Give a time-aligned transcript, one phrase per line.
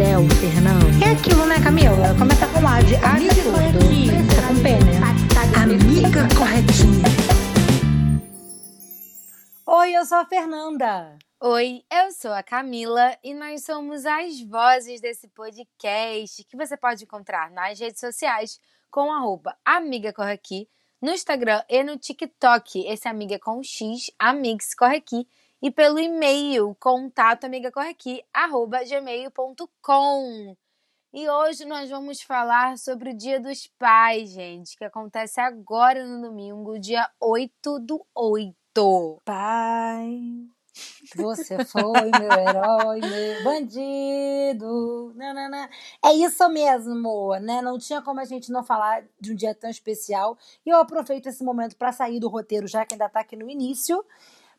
[0.00, 1.04] céu, Fernando.
[1.04, 2.16] É aquilo, né, Camila?
[2.18, 4.16] Começa com A de A corretinha.
[4.16, 4.96] Começa com P, né?
[5.62, 7.04] Amiga corretinha.
[9.66, 11.18] Oi, eu sou a Fernanda.
[11.38, 17.04] Oi, eu sou a Camila e nós somos as vozes desse podcast que você pode
[17.04, 18.58] encontrar nas redes sociais
[18.90, 20.66] com arroba Amiga Corre Aqui,
[21.02, 22.86] no Instagram e no TikTok.
[22.86, 25.28] Esse amiga é com X, Amigos Corre Aqui,
[25.62, 27.46] e pelo e-mail contato
[28.88, 30.56] gmail.com.
[31.12, 36.28] E hoje nós vamos falar sobre o Dia dos Pais, gente, que acontece agora no
[36.28, 39.20] domingo, dia 8 do 8.
[39.24, 40.20] Pai,
[41.16, 45.12] você foi meu herói, meu bandido.
[45.16, 45.68] Nanana.
[46.04, 47.60] É isso mesmo, né?
[47.60, 50.38] Não tinha como a gente não falar de um dia tão especial.
[50.64, 53.50] E eu aproveito esse momento para sair do roteiro, já que ainda tá aqui no
[53.50, 54.04] início,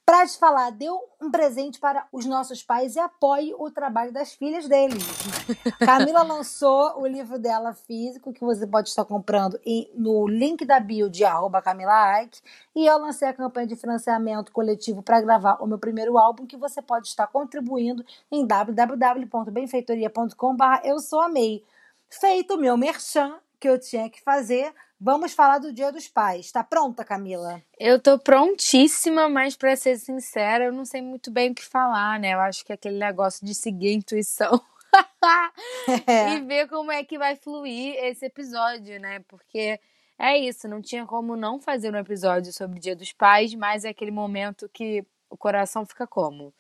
[0.05, 4.33] para te falar, deu um presente para os nossos pais e apoie o trabalho das
[4.33, 5.01] filhas deles.
[5.79, 10.79] Camila lançou o livro dela físico, que você pode estar comprando em- no link da
[10.79, 12.41] bio de arroba Camila Ike.
[12.75, 16.57] E eu lancei a campanha de financiamento coletivo para gravar o meu primeiro álbum, que
[16.57, 21.63] você pode estar contribuindo em www.benfeitoria.com.br Eu Sou Amei.
[22.09, 26.51] Feito o meu merchan, que eu tinha que fazer, vamos falar do Dia dos Pais.
[26.51, 27.61] Tá pronta, Camila?
[27.79, 32.19] Eu tô prontíssima, mas pra ser sincera, eu não sei muito bem o que falar,
[32.19, 32.33] né?
[32.33, 34.59] Eu acho que é aquele negócio de seguir a intuição
[36.07, 36.33] É.
[36.33, 39.19] e ver como é que vai fluir esse episódio, né?
[39.27, 39.79] Porque
[40.17, 43.85] é isso, não tinha como não fazer um episódio sobre o Dia dos Pais, mas
[43.85, 46.51] é aquele momento que o coração fica como?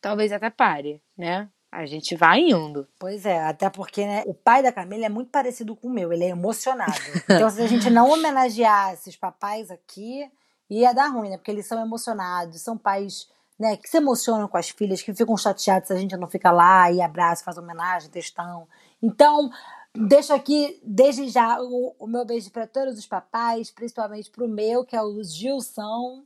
[0.00, 1.48] Talvez até pare, né?
[1.76, 2.88] A gente vai indo.
[2.98, 6.10] Pois é, até porque né, o pai da Camila é muito parecido com o meu,
[6.10, 6.92] ele é emocionado.
[7.24, 10.26] Então, se a gente não homenageasse os papais aqui,
[10.70, 11.36] ia dar ruim, né?
[11.36, 13.28] Porque eles são emocionados, são pais
[13.58, 16.50] né, que se emocionam com as filhas, que ficam chateados se a gente não fica
[16.50, 18.66] lá e abraça, faz homenagem, textão.
[19.02, 19.50] Então,
[19.94, 24.82] deixo aqui, desde já, o, o meu beijo para todos os papais, principalmente pro meu,
[24.82, 26.22] que é o Gilson.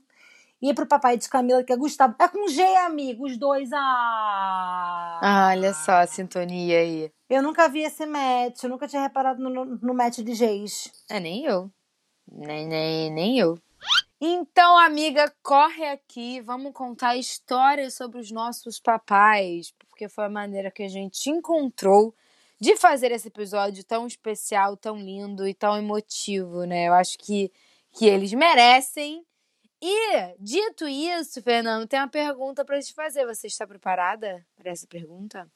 [0.62, 2.15] E pro papai de Camila, que é Gustavo.
[2.21, 3.71] É com G, amigo, os dois.
[3.72, 5.21] Ah!
[5.22, 7.10] Ah, olha só a sintonia aí.
[7.28, 10.91] Eu nunca vi esse match, eu nunca tinha reparado no, no, no match de Gs.
[11.09, 11.71] É, nem eu.
[12.31, 13.59] Nem, nem, nem eu.
[14.21, 16.41] Então, amiga, corre aqui.
[16.43, 22.15] Vamos contar histórias sobre os nossos papais, porque foi a maneira que a gente encontrou
[22.60, 26.88] de fazer esse episódio tão especial, tão lindo e tão emotivo, né?
[26.88, 27.50] Eu acho que,
[27.92, 29.25] que eles merecem.
[29.83, 33.25] E, dito isso, Fernando, tem uma pergunta pra te fazer.
[33.27, 35.49] Você está preparada para essa pergunta?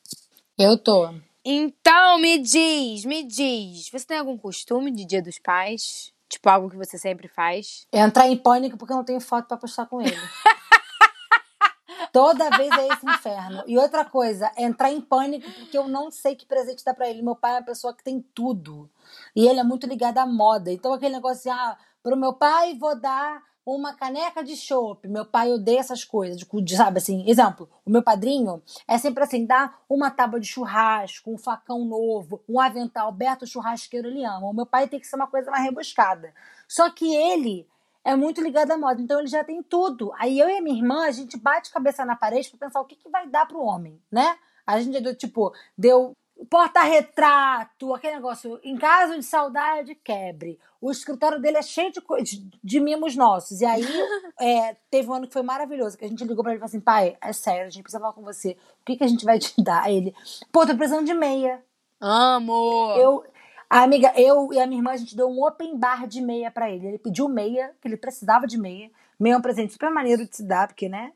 [0.59, 1.15] Eu tô.
[1.45, 3.91] Então, me diz, me diz.
[3.91, 6.15] Você tem algum costume de Dia dos Pais?
[6.27, 7.87] Tipo, algo que você sempre faz?
[7.93, 10.17] Entrar em pânico porque eu não tenho foto pra postar com ele.
[12.13, 13.63] Toda vez é esse inferno.
[13.67, 17.23] E outra coisa, entrar em pânico porque eu não sei que presente dar pra ele.
[17.23, 18.89] Meu pai é uma pessoa que tem tudo.
[19.37, 20.73] E ele é muito ligado à moda.
[20.73, 25.09] Então aquele negócio assim, ah, pro meu pai vou dar uma caneca de chopp.
[25.09, 29.47] Meu pai odeia essas coisas, de, sabe assim, exemplo, o meu padrinho é sempre assim,
[29.47, 34.49] dá uma tábua de churrasco, um facão novo, um avental, Beto churrasqueiro, ele ama.
[34.49, 36.35] O meu pai tem que ser uma coisa mais rebuscada.
[36.69, 37.67] Só que ele
[38.05, 40.13] é muito ligado à moda, então ele já tem tudo.
[40.19, 42.85] Aí eu e a minha irmã, a gente bate cabeça na parede pra pensar o
[42.85, 44.37] que, que vai dar pro homem, né?
[44.67, 50.59] A gente deu, tipo, deu porta-retrato, aquele negócio, em caso de saudade, quebre.
[50.81, 53.61] O escritório dele é cheio de, de, de mimos nossos.
[53.61, 53.85] E aí,
[54.41, 56.69] é, teve um ano que foi maravilhoso, que a gente ligou pra ele e falou
[56.69, 58.57] assim, pai, é sério, a gente precisa falar com você.
[58.81, 59.85] O que, que a gente vai te dar?
[59.85, 60.15] Aí ele,
[60.53, 61.63] pô, tô precisando de meia.
[62.01, 62.95] Amo!
[62.97, 63.25] Eu,
[63.69, 66.51] a amiga, eu e a minha irmã, a gente deu um open bar de meia
[66.51, 66.87] pra ele.
[66.87, 68.91] Ele pediu meia, que ele precisava de meia.
[69.19, 71.13] Meia é um presente super maneiro de se dar, porque, né?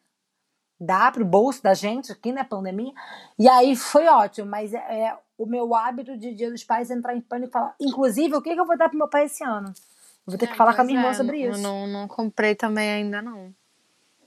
[0.80, 2.44] Dá pro bolso da gente aqui, né?
[2.44, 2.92] Pandemia.
[3.38, 6.94] E aí foi ótimo, mas é, é o meu hábito de Dia dos Pais é
[6.94, 7.74] entrar em pânico e falar.
[7.80, 9.68] Inclusive, o que, que eu vou dar pro meu pai esse ano?
[10.26, 11.60] Eu vou ter que falar com a minha irmã sobre Eu isso.
[11.60, 13.54] É, não, não comprei também ainda, não.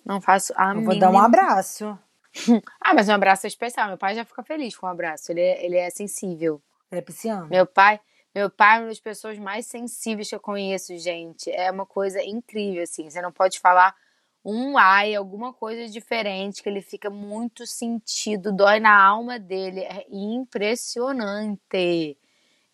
[0.06, 1.98] Não faço a Eu vou dar um abraço.
[2.80, 3.90] Ah, mas um abraço é especial.
[3.90, 5.34] Meu pai já fica feliz com um abraço.
[5.34, 6.62] Ele é, ele é sensível.
[6.90, 7.48] Ele é pisciano.
[7.48, 8.00] Meu pai,
[8.34, 11.52] meu pai é uma das pessoas mais sensíveis que eu conheço, gente.
[11.52, 13.10] É uma coisa incrível, assim.
[13.10, 13.94] Você não pode falar
[14.44, 19.82] um ai, alguma coisa diferente, que ele fica muito sentido, dói na alma dele.
[19.82, 22.18] É impressionante.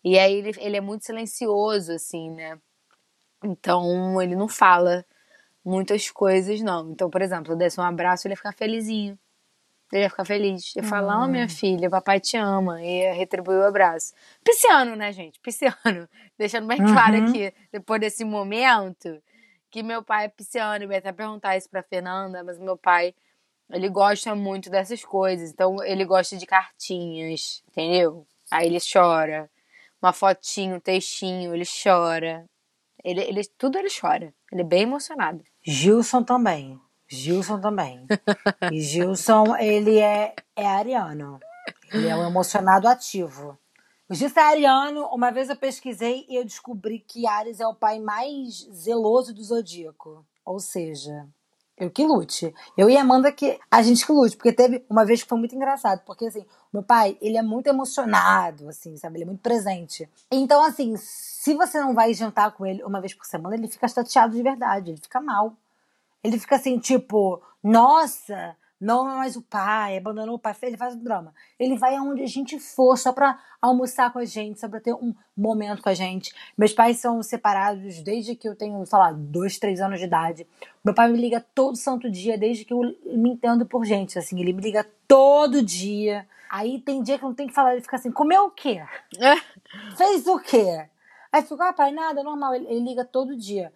[0.04, 2.58] E aí ele, ele é muito silencioso, assim, né?
[3.44, 5.04] Então ele não fala
[5.64, 6.90] muitas coisas, não.
[6.90, 9.18] Então, por exemplo, eu desse um abraço, ele ia ficar felizinho.
[9.92, 10.74] Ele ia ficar feliz.
[10.76, 12.82] Ia falar, oh, minha filha, papai te ama.
[12.82, 14.12] E ia retribuir o abraço.
[14.44, 15.40] Pisciano, né, gente?
[15.40, 16.08] Pisciano.
[16.38, 17.30] Deixando bem claro Uhum.
[17.30, 19.20] aqui, depois desse momento,
[19.70, 20.84] que meu pai é pisciano.
[20.84, 23.14] Eu ia até perguntar isso pra Fernanda, mas meu pai,
[23.70, 25.50] ele gosta muito dessas coisas.
[25.50, 28.26] Então, ele gosta de cartinhas, entendeu?
[28.50, 29.50] Aí ele chora.
[30.00, 32.44] Uma fotinho, um textinho, ele chora.
[33.04, 34.32] Ele, ele, tudo ele chora.
[34.52, 35.42] Ele é bem emocionado.
[35.62, 36.80] Gilson também.
[37.08, 38.06] Gilson também.
[38.70, 41.40] E Gilson, ele é, é ariano.
[41.92, 43.58] Ele é um emocionado ativo.
[44.08, 45.06] O Gilson é ariano.
[45.08, 49.44] Uma vez eu pesquisei e eu descobri que Ares é o pai mais zeloso do
[49.44, 50.24] zodíaco.
[50.44, 51.26] Ou seja,
[51.76, 52.54] eu que lute.
[52.76, 55.54] Eu e Amanda que a gente que lute, porque teve uma vez que foi muito
[55.54, 59.18] engraçado, porque assim, meu pai, ele é muito emocionado, assim, sabe?
[59.18, 60.08] Ele é muito presente.
[60.30, 63.86] Então, assim, se você não vai jantar com ele uma vez por semana, ele fica
[63.86, 65.54] chateado de verdade, ele fica mal.
[66.24, 70.94] Ele fica assim, tipo, nossa, não é mais o pai, abandonou o pai, ele faz
[70.94, 71.34] um drama.
[71.58, 74.94] Ele vai aonde a gente for, só pra almoçar com a gente, só pra ter
[74.94, 76.32] um momento com a gente.
[76.56, 80.46] Meus pais são separados desde que eu tenho, sei lá, dois, três anos de idade.
[80.84, 84.40] Meu pai me liga todo santo dia, desde que eu me entendo por gente, assim,
[84.40, 86.26] ele me liga todo dia.
[86.48, 88.82] Aí tem dia que eu não tenho que falar, ele fica assim, comeu o quê?
[89.96, 90.86] Fez o quê?
[91.32, 92.54] Aí fica, ah, pai, nada, normal.
[92.54, 93.72] Ele, ele liga todo dia.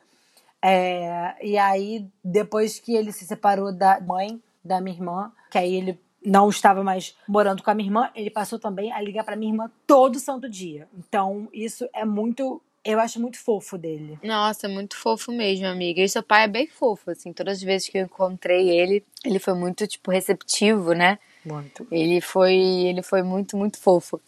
[0.64, 5.74] É, e aí, depois que ele se separou da mãe da minha irmã, que aí
[5.74, 9.36] ele não estava mais morando com a minha irmã, ele passou também a ligar pra
[9.36, 10.88] minha irmã todo santo dia.
[10.96, 12.62] Então, isso é muito.
[12.84, 14.18] Eu acho muito fofo dele.
[14.24, 16.00] Nossa, muito fofo mesmo, amiga.
[16.00, 17.32] E seu pai é bem fofo, assim.
[17.32, 21.18] Todas as vezes que eu encontrei ele, ele foi muito, tipo, receptivo, né?
[21.44, 21.86] Muito.
[21.92, 24.20] Ele foi, ele foi muito, muito fofo.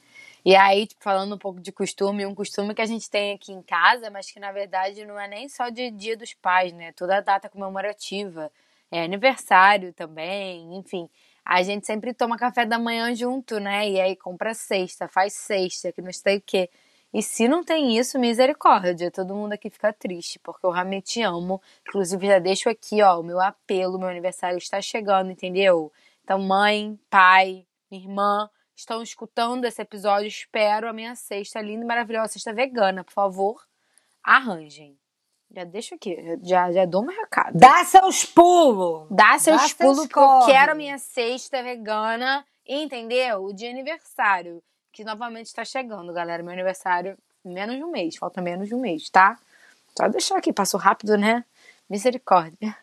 [0.44, 3.50] E aí, tipo, falando um pouco de costume, um costume que a gente tem aqui
[3.50, 6.92] em casa, mas que na verdade não é nem só de Dia dos Pais, né?
[6.92, 8.52] Toda data comemorativa.
[8.94, 11.10] É aniversário também, enfim.
[11.44, 13.90] A gente sempre toma café da manhã junto, né?
[13.90, 16.70] E aí compra cesta, faz cesta, que não sei o quê.
[17.12, 19.10] E se não tem isso, misericórdia.
[19.10, 21.60] Todo mundo aqui fica triste, porque eu realmente te amo.
[21.88, 25.92] Inclusive, já deixo aqui, ó, o meu apelo, meu aniversário está chegando, entendeu?
[26.22, 32.34] Então, mãe, pai, irmã, estão escutando esse episódio, espero a minha cesta linda e maravilhosa,
[32.34, 33.60] cesta vegana, por favor,
[34.22, 34.96] arranjem.
[35.50, 37.56] Já deixo aqui, já, já dou meu recado.
[37.56, 39.06] Dá seus pulos!
[39.10, 43.44] Dá seus Dá seus pulos, porque eu quero a minha cesta vegana, entendeu?
[43.44, 44.62] O dia aniversário,
[44.92, 46.42] que novamente está chegando, galera.
[46.42, 49.38] Meu aniversário, menos de um mês, falta menos de um mês, tá?
[49.96, 51.44] Só deixar aqui, passou rápido, né?
[51.88, 52.76] Misericórdia.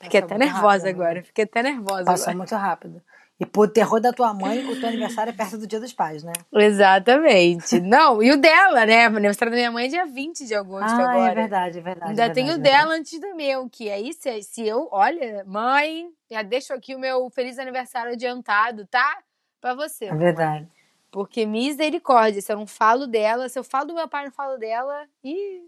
[0.00, 2.36] Fiquei Passou até nervosa rápido, agora, fiquei até nervosa Passou agora.
[2.38, 3.02] muito rápido.
[3.40, 6.24] E por terror da tua mãe, o teu aniversário é perto do dia dos pais,
[6.24, 6.32] né?
[6.52, 7.80] Exatamente.
[7.80, 9.08] Não, e o dela, né?
[9.08, 11.30] O aniversário da minha mãe é dia 20 de agosto Ah, agora.
[11.30, 12.10] é verdade, é verdade.
[12.10, 15.44] Ainda é tem o é dela antes do meu, que aí se, se eu, olha,
[15.46, 19.22] mãe, já deixo aqui o meu feliz aniversário adiantado, tá?
[19.60, 20.06] Pra você.
[20.06, 20.68] É verdade.
[21.10, 24.32] Porque misericórdia, se eu não falo dela, se eu falo do meu pai e não
[24.32, 25.62] falo dela, e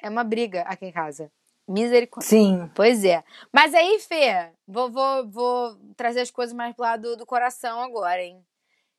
[0.00, 1.30] é uma briga aqui em casa.
[1.66, 2.28] Misericórdia.
[2.28, 2.70] Sim.
[2.74, 3.22] Pois é.
[3.52, 8.22] Mas aí, Fê, vou, vou, vou trazer as coisas mais pro lado do coração agora,
[8.22, 8.44] hein?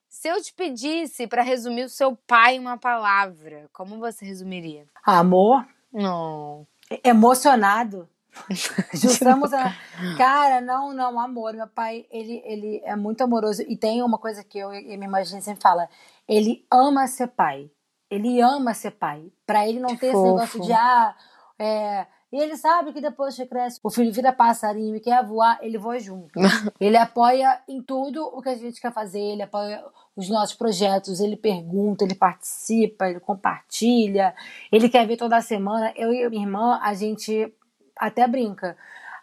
[0.07, 4.85] Se eu te pedisse pra resumir o seu pai em uma palavra, como você resumiria?
[5.03, 6.67] Amor, Não.
[7.03, 8.07] emocionado.
[8.93, 9.73] Justo emocionado.
[10.17, 11.53] Cara, não, não, amor.
[11.53, 13.63] Meu pai, ele, ele é muito amoroso.
[13.67, 15.89] E tem uma coisa que eu e minha irmã a gente sempre fala.
[16.27, 17.69] Ele ama ser pai.
[18.09, 19.31] Ele ama ser pai.
[19.45, 20.35] Pra ele não ter esse fofo.
[20.35, 21.15] negócio de, ah,
[21.57, 22.05] é...
[22.33, 25.77] E ele sabe que depois que cresce, o filho vira passarinho e quer voar, ele
[25.77, 26.31] voa junto.
[26.81, 29.85] Ele apoia em tudo o que a gente quer fazer, ele apoia
[30.15, 34.33] os nossos projetos, ele pergunta, ele participa, ele compartilha,
[34.71, 35.93] ele quer ver toda semana.
[35.95, 37.53] Eu e minha irmã, a gente
[37.95, 38.75] até brinca.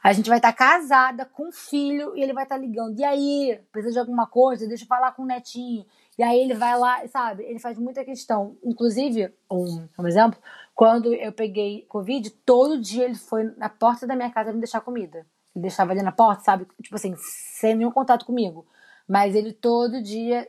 [0.04, 2.96] A gente vai estar casada com um filho e ele vai estar ligando.
[2.96, 4.68] E aí, precisa de alguma coisa?
[4.68, 5.84] Deixa eu falar com o netinho.
[6.16, 7.42] E aí ele vai lá, sabe?
[7.44, 8.56] Ele faz muita questão.
[8.64, 10.38] Inclusive, um, um exemplo,
[10.80, 14.80] quando eu peguei Covid, todo dia ele foi na porta da minha casa me deixar
[14.80, 15.26] comida.
[15.54, 16.66] Ele deixava ali na porta, sabe?
[16.82, 18.66] Tipo assim, sem nenhum contato comigo.
[19.06, 20.48] Mas ele todo dia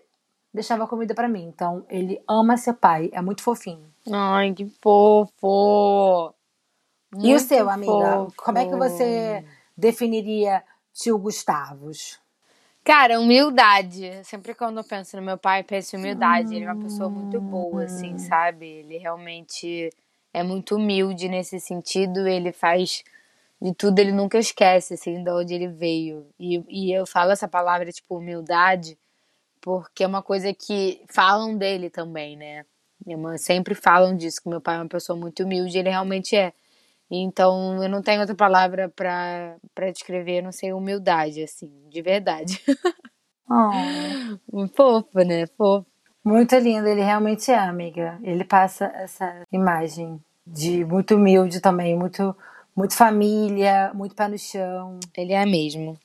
[0.54, 1.44] deixava comida pra mim.
[1.44, 3.10] Então, ele ama ser pai.
[3.12, 3.94] É muito fofinho.
[4.10, 6.34] Ai, que fofo!
[7.16, 7.92] e o Muito seu, amiga?
[7.92, 8.34] fofo.
[8.38, 9.44] Como é que você
[9.76, 12.22] definiria tio Gustavos?
[12.86, 14.24] Cara, humildade.
[14.24, 16.56] Sempre quando eu penso no meu pai, penso em humildade.
[16.56, 18.66] Ele é uma pessoa muito boa, assim, sabe?
[18.66, 19.92] Ele realmente
[20.34, 22.28] é muito humilde nesse sentido.
[22.28, 23.04] Ele faz
[23.62, 26.28] de tudo, ele nunca esquece, assim, de onde ele veio.
[26.40, 28.98] E, e eu falo essa palavra, tipo, humildade,
[29.62, 32.66] porque é uma coisa que falam dele também, né?
[33.06, 36.36] Minha mãe sempre falam disso, que meu pai é uma pessoa muito humilde, ele realmente
[36.36, 36.54] é.
[37.12, 39.58] Então, eu não tenho outra palavra para
[39.94, 42.62] descrever, não sei, humildade, assim, de verdade.
[43.54, 44.68] Oh.
[44.70, 45.46] Fofo, né?
[45.58, 45.91] Fofo.
[46.24, 48.20] Muito lindo, ele realmente é, amiga.
[48.24, 52.36] Ele passa essa imagem de muito humilde também, muito,
[52.76, 55.00] muito família, muito pé no chão.
[55.18, 55.98] Ele é mesmo.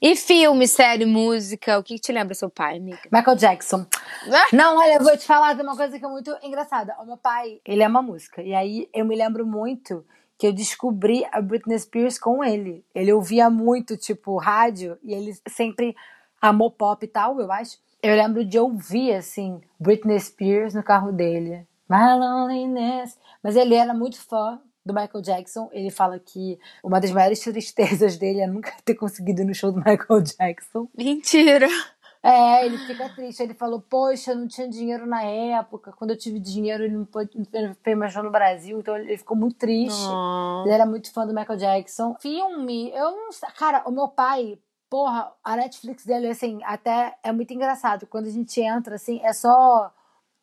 [0.00, 3.00] E filme, série, música, o que, que te lembra seu pai, amiga?
[3.10, 3.84] Michael Jackson.
[4.52, 6.94] Não, olha, eu vou te falar de uma coisa que é muito engraçada.
[7.00, 8.40] O meu pai, ele ama música.
[8.40, 10.04] E aí eu me lembro muito
[10.38, 12.84] que eu descobri a Britney Spears com ele.
[12.94, 15.96] Ele ouvia muito, tipo, rádio, e ele sempre
[16.40, 17.76] amou pop e tal, eu acho.
[18.02, 21.66] Eu lembro de ouvir, assim, Britney Spears no carro dele.
[21.88, 23.18] My loneliness.
[23.42, 25.68] Mas ele era muito fã do Michael Jackson.
[25.72, 29.72] Ele fala que uma das maiores tristezas dele é nunca ter conseguido ir no show
[29.72, 30.88] do Michael Jackson.
[30.96, 31.68] Mentira!
[32.22, 33.42] É, ele fica triste.
[33.42, 35.92] Ele falou: Poxa, eu não tinha dinheiro na época.
[35.92, 37.30] Quando eu tive dinheiro, ele não pôde
[37.82, 38.78] fez mais show no Brasil.
[38.78, 40.06] Então ele ficou muito triste.
[40.08, 40.62] Oh.
[40.64, 42.16] Ele era muito fã do Michael Jackson.
[42.20, 43.48] Filme, eu não sei.
[43.56, 44.58] Cara, o meu pai,
[44.90, 48.06] porra, a Netflix dele, assim, até é muito engraçado.
[48.06, 49.92] Quando a gente entra, assim, é só.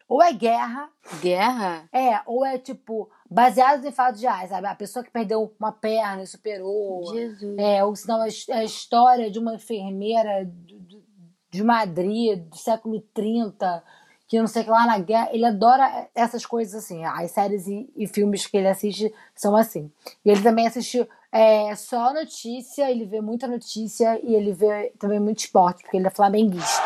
[0.08, 0.90] Ou é guerra.
[1.20, 1.90] Guerra?
[1.92, 4.68] É, ou é tipo, baseados em fatos reais, sabe?
[4.68, 7.12] A pessoa que perdeu uma perna e superou.
[7.12, 7.58] Jesus.
[7.58, 11.04] É, ou senão a, a história de uma enfermeira de,
[11.50, 13.84] de Madrid, do século 30,
[14.28, 15.30] que não sei o que lá na guerra.
[15.32, 17.04] Ele adora essas coisas assim.
[17.04, 19.92] As séries e, e filmes que ele assiste são assim.
[20.24, 25.20] E ele também assiste é, só notícia, ele vê muita notícia e ele vê também
[25.20, 26.82] muito esporte, porque ele é flamenguista.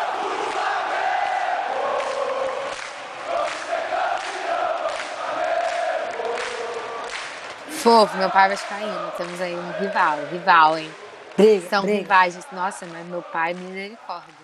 [7.68, 9.12] Fofo, meu pai é vascaíno.
[9.16, 10.90] Temos aí um rival, rival, hein?
[11.36, 11.98] Briga, São briga.
[11.98, 12.36] rivais.
[12.50, 14.34] Nossa, mas meu pai, misericórdia.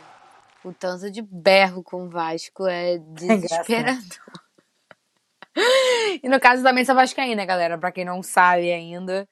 [0.63, 4.03] O tanto de berro com o Vasco é desesperador.
[6.23, 7.77] e no caso também sou vascaína, galera.
[7.77, 9.29] Pra quem não sabe ainda,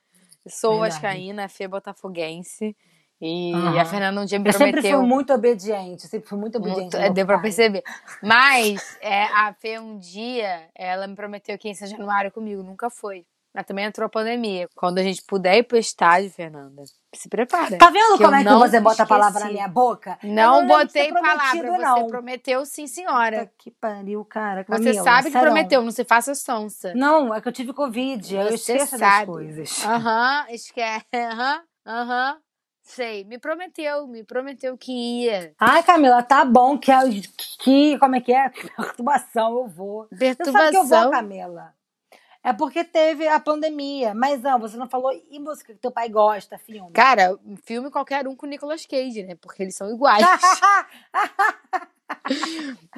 [0.48, 0.94] sou Verdade.
[0.94, 2.76] vascaína, Fê botafoguense.
[3.20, 3.80] E Aham.
[3.80, 4.98] a Fernanda um dia me Eu sempre prometeu...
[4.98, 6.94] fui muito obediente, sempre fui muito obediente.
[6.94, 7.82] Muito, é, deu pra perceber.
[8.22, 12.62] Mas é, a Fê, um dia, ela me prometeu que ia em São Januário comigo.
[12.62, 13.24] Nunca foi.
[13.54, 14.68] Mas também entrou a pandemia.
[14.74, 16.82] Quando a gente puder ir pro estádio, Fernanda,
[17.14, 17.78] se prepara.
[17.78, 19.54] Tá vendo como é que não você bota a palavra na esqueci.
[19.54, 20.18] minha boca?
[20.24, 22.00] Não, de botei palavra, não.
[22.00, 23.38] você prometeu sim, senhora.
[23.46, 24.64] Puta que pariu, cara.
[24.68, 25.46] Você Camila, sabe que sério.
[25.46, 26.92] prometeu, não se faça sonsa.
[26.96, 28.34] Não, é que eu tive Covid.
[28.34, 29.00] eu Você esqueço sabe.
[29.00, 29.84] das coisas.
[29.84, 31.06] Aham, esquece.
[31.14, 32.38] Aham, aham.
[32.82, 35.54] Sei, me prometeu, me prometeu que ia.
[35.58, 36.90] Ai, Camila, tá bom que,
[37.60, 38.50] que como é que é?
[38.76, 40.06] Perturbação, eu vou.
[40.12, 41.10] Você sabe que eu vou, Perturbação.
[41.12, 41.72] Camila.
[42.44, 44.14] É porque teve a pandemia.
[44.14, 46.92] Mas não, você não falou e música que teu pai gosta, filme.
[46.92, 49.34] Cara, um filme qualquer um com o Nicolas Cage, né?
[49.34, 50.22] Porque eles são iguais.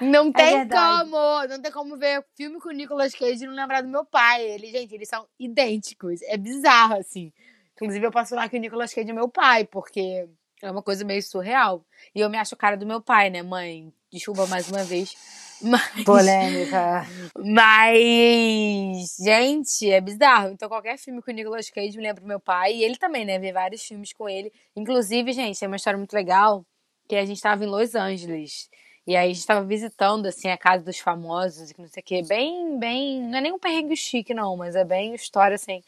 [0.01, 3.55] Não tem É como, não tem como ver filme com o Nicolas Cage e não
[3.55, 4.43] lembrar do meu pai.
[4.43, 6.21] Ele, gente, eles são idênticos.
[6.23, 7.33] É bizarro, assim.
[7.75, 10.29] Inclusive, eu posso falar que o Nicolas Cage é meu pai, porque
[10.63, 11.85] é uma coisa meio surreal.
[12.15, 13.93] E eu me acho cara do meu pai, né, mãe?
[14.13, 15.15] Desculpa mais uma vez.
[15.63, 17.07] Mas, Polêmica.
[17.37, 20.51] mas, gente, é bizarro.
[20.51, 22.75] Então, qualquer filme com o Nicolas Cage me lembra do meu pai.
[22.75, 23.39] E ele também, né?
[23.39, 24.53] Vê vários filmes com ele.
[24.75, 26.65] Inclusive, gente, tem uma história muito legal.
[27.09, 28.69] Que a gente tava em Los Angeles.
[29.07, 31.71] E aí a gente tava visitando, assim, a casa dos famosos.
[31.71, 32.23] E que não sei o quê.
[32.29, 33.23] Bem, bem...
[33.23, 34.57] Não é nem um perrengue chique, não.
[34.57, 35.83] Mas é bem história, assim.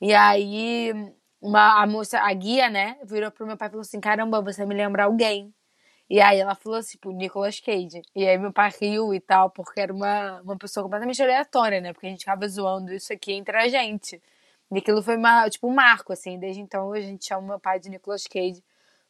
[0.00, 0.92] E aí,
[1.40, 2.96] uma, a moça, a guia, né?
[3.04, 5.52] Virou pro meu pai e falou assim, caramba, você me lembra alguém.
[6.12, 8.02] E aí ela falou assim, tipo, Nicolas Cage.
[8.14, 11.94] E aí meu pai riu e tal, porque era uma, uma pessoa completamente aleatória, né?
[11.94, 14.20] Porque a gente ficava zoando isso aqui entre a gente.
[14.70, 16.38] E aquilo foi uma, tipo um marco, assim.
[16.38, 18.62] Desde então a gente chama meu pai de Nicolas Cage,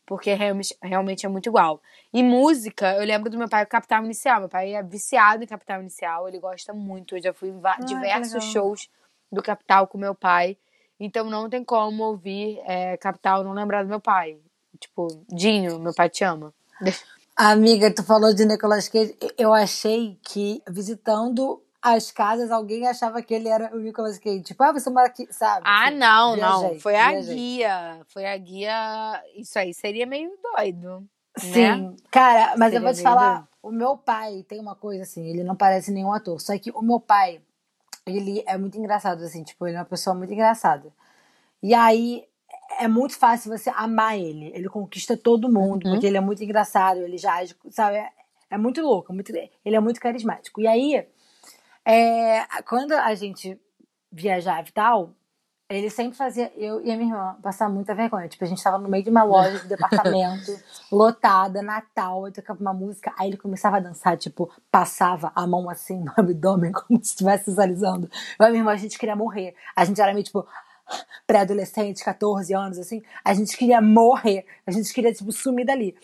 [0.06, 1.82] porque realmente, realmente é muito igual.
[2.14, 4.38] E música, eu lembro do meu pai com Capital Inicial.
[4.38, 7.16] Meu pai é viciado em Capital Inicial, ele gosta muito.
[7.16, 8.88] Eu já fui em que diversos shows
[9.28, 10.56] do Capital com meu pai.
[11.00, 14.38] Então não tem como ouvir é, Capital não lembrar do meu pai.
[14.78, 16.54] Tipo, Dinho, meu pai te ama.
[17.36, 19.16] Amiga, tu falou de Nicolas Cage.
[19.38, 24.42] Eu achei que visitando as casas, alguém achava que ele era o Nicolas Cage.
[24.42, 25.62] Tipo, ah, você mora aqui, sabe?
[25.64, 26.80] Ah, Assim, não, viajei, não.
[26.80, 27.34] Foi a viajei.
[27.34, 28.00] guia.
[28.08, 29.24] Foi a guia.
[29.34, 31.04] Isso aí seria meio doido.
[31.38, 33.48] Sim, cara, mas eu Seria vou te falar, doido.
[33.62, 36.82] o meu pai tem uma coisa assim, ele não parece nenhum ator, só que o
[36.82, 37.40] meu pai,
[38.06, 40.92] ele é muito engraçado, assim, tipo, ele é uma pessoa muito engraçada.
[41.62, 42.28] E aí,
[42.78, 45.92] é muito fácil você amar ele, ele conquista todo mundo, Uhum.
[45.92, 48.08] porque ele é muito engraçado, ele já age, sabe, é,
[48.50, 49.30] é muito louco, muito,
[49.64, 50.60] ele é muito carismático.
[50.60, 51.06] E aí,
[51.84, 53.58] é, quando a gente
[54.10, 55.10] viajava e tal,
[55.70, 58.28] Ele sempre fazia eu e a minha irmã passar muita vergonha.
[58.28, 60.52] Tipo, a gente tava no meio de uma loja de departamento,
[60.90, 65.70] lotada, Natal, eu tocava uma música, aí ele começava a dançar, tipo, passava a mão
[65.70, 68.10] assim no abdômen, como se estivesse visualizando.
[68.38, 69.54] Eu e a minha irmã, a gente queria morrer.
[69.74, 70.46] A gente era meio, tipo,
[71.26, 73.02] pré-adolescente, 14 anos, assim.
[73.24, 74.44] A gente queria morrer.
[74.66, 75.96] A gente queria, tipo, sumir dali.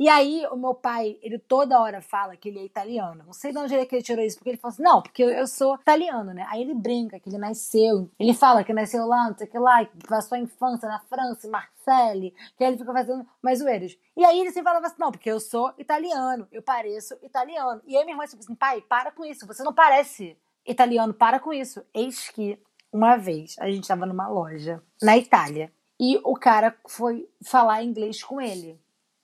[0.00, 3.24] E aí, o meu pai, ele toda hora fala que ele é italiano.
[3.26, 5.74] Não sei de onde ele tirou isso, porque ele falou assim: não, porque eu, sou
[5.74, 6.46] italiano, né?
[6.48, 8.08] Aí ele brinca que ele nasceu.
[8.16, 11.00] Ele fala que nasceu lá, não sei o que lá, que passou a infância na
[11.00, 13.98] França, em Marseille, que aí ele fica fazendo mais zoeiros.
[14.16, 17.82] E aí ele sempre falava assim: não, porque eu sou italiano, eu pareço italiano.
[17.84, 21.40] E aí minha irmã disse assim: pai, para com isso, você não parece italiano, para
[21.40, 21.84] com isso.
[21.92, 22.56] Eis que,
[22.92, 25.72] uma vez, a gente estava numa loja na Itália.
[26.00, 28.78] E o cara foi falar inglês com ele.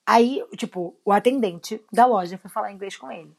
[0.06, 3.34] Aí, tipo, o atendente da loja foi falar inglês com ele.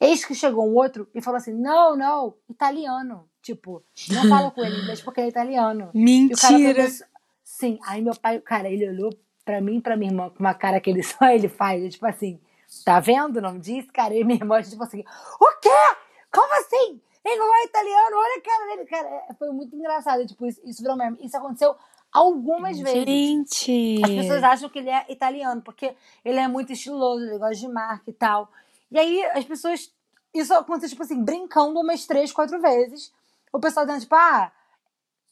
[0.00, 3.28] Eis que chegou um outro e falou assim: não, não, italiano.
[3.42, 5.90] Tipo, não fala com ele inglês porque ele é italiano.
[5.94, 6.74] Mentira!
[6.74, 7.06] Começou...
[7.44, 10.54] Sim, aí meu pai, cara, ele olhou pra mim e pra minha irmã com uma
[10.54, 11.92] cara que ele só ele faz.
[11.92, 12.40] Tipo assim,
[12.84, 13.40] tá vendo?
[13.40, 14.14] Não disse, cara.
[14.14, 15.04] E minha irmã, tipo assim:
[15.40, 15.68] o quê?
[16.32, 17.00] Como assim?
[17.28, 18.16] Ele não é italiano?
[18.16, 19.08] Olha a cara dele, cara.
[19.08, 20.26] É, foi muito engraçado.
[20.26, 21.18] Tipo, isso, isso virou mesmo.
[21.20, 21.76] Isso aconteceu
[22.12, 23.04] algumas vezes.
[23.04, 24.00] Gente!
[24.02, 25.94] As pessoas acham que ele é italiano, porque
[26.24, 28.50] ele é muito estiloso, ele gosta de marca e tal.
[28.90, 29.92] E aí as pessoas.
[30.32, 33.12] Isso aconteceu, tipo assim, brincando umas três, quatro vezes.
[33.52, 34.52] O pessoal dizendo, tipo, ah,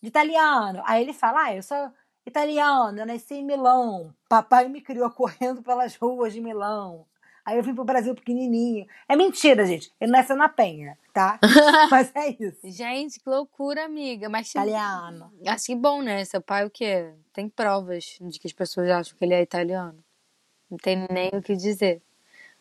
[0.02, 0.82] italiano.
[0.86, 1.90] Aí ele fala, ah, eu sou
[2.24, 4.12] italiano, eu nasci em Milão.
[4.28, 7.06] Papai me criou correndo pelas ruas de Milão.
[7.44, 8.86] Aí eu vim pro Brasil pequenininho.
[9.08, 9.92] É mentira, gente.
[10.00, 11.40] Ele nasceu na Penha, tá?
[11.90, 12.61] Mas é isso.
[12.64, 14.28] Gente, que loucura, amiga.
[14.28, 15.32] Mas Italiano.
[15.46, 16.23] Acho que bom, né?
[16.26, 17.14] Seu pai o quê?
[17.32, 19.99] Tem provas de que as pessoas acham que ele é italiano.
[20.70, 22.02] Não tem nem o que dizer.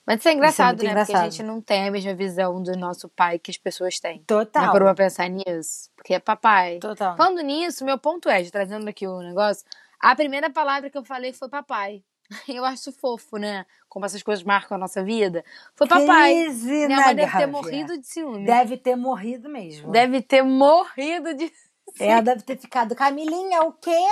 [0.08, 0.92] Mas isso é engraçado, isso é né?
[0.92, 1.16] engraçado.
[1.16, 4.24] Porque a gente não tem a mesma visão do nosso pai que as pessoas têm.
[4.24, 4.68] Total.
[4.68, 5.90] Não parou pra pensar nisso?
[5.96, 6.80] Porque é papai.
[6.80, 7.18] Total.
[7.18, 9.66] Falando nisso, meu ponto é, trazendo aqui o negócio,
[10.00, 12.04] a primeira palavra que eu falei foi papai.
[12.48, 13.66] Eu acho fofo, né?
[13.88, 15.44] Como essas coisas marcam a nossa vida.
[15.76, 16.34] Foi papai.
[16.34, 17.48] Crise Minha na mãe deve ter Gávea.
[17.48, 18.46] morrido de ciúme.
[18.46, 19.92] Deve ter morrido mesmo.
[19.92, 21.52] Deve ter morrido de.
[22.00, 22.96] Ela deve ter ficado.
[22.96, 24.06] Camilinha, o quê?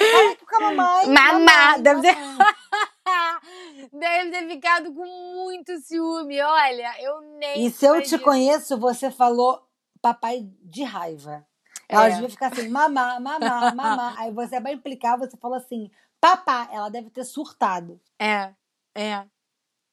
[0.00, 1.06] Olha aqui com a mamãe.
[1.08, 2.16] Mamá, deve ter-.
[3.92, 6.40] Deve ter ficado com muito ciúme.
[6.40, 7.66] Olha, eu nem.
[7.66, 9.62] E se eu te conheço, você falou
[10.00, 11.46] papai de raiva.
[11.94, 12.10] Ela É.
[12.12, 14.14] devia ficar assim, mamá, mamá, mamá.
[14.18, 16.68] Aí você vai implicar, você falou assim, papá.
[16.72, 18.00] Ela deve ter surtado.
[18.18, 18.52] É,
[18.94, 19.24] é.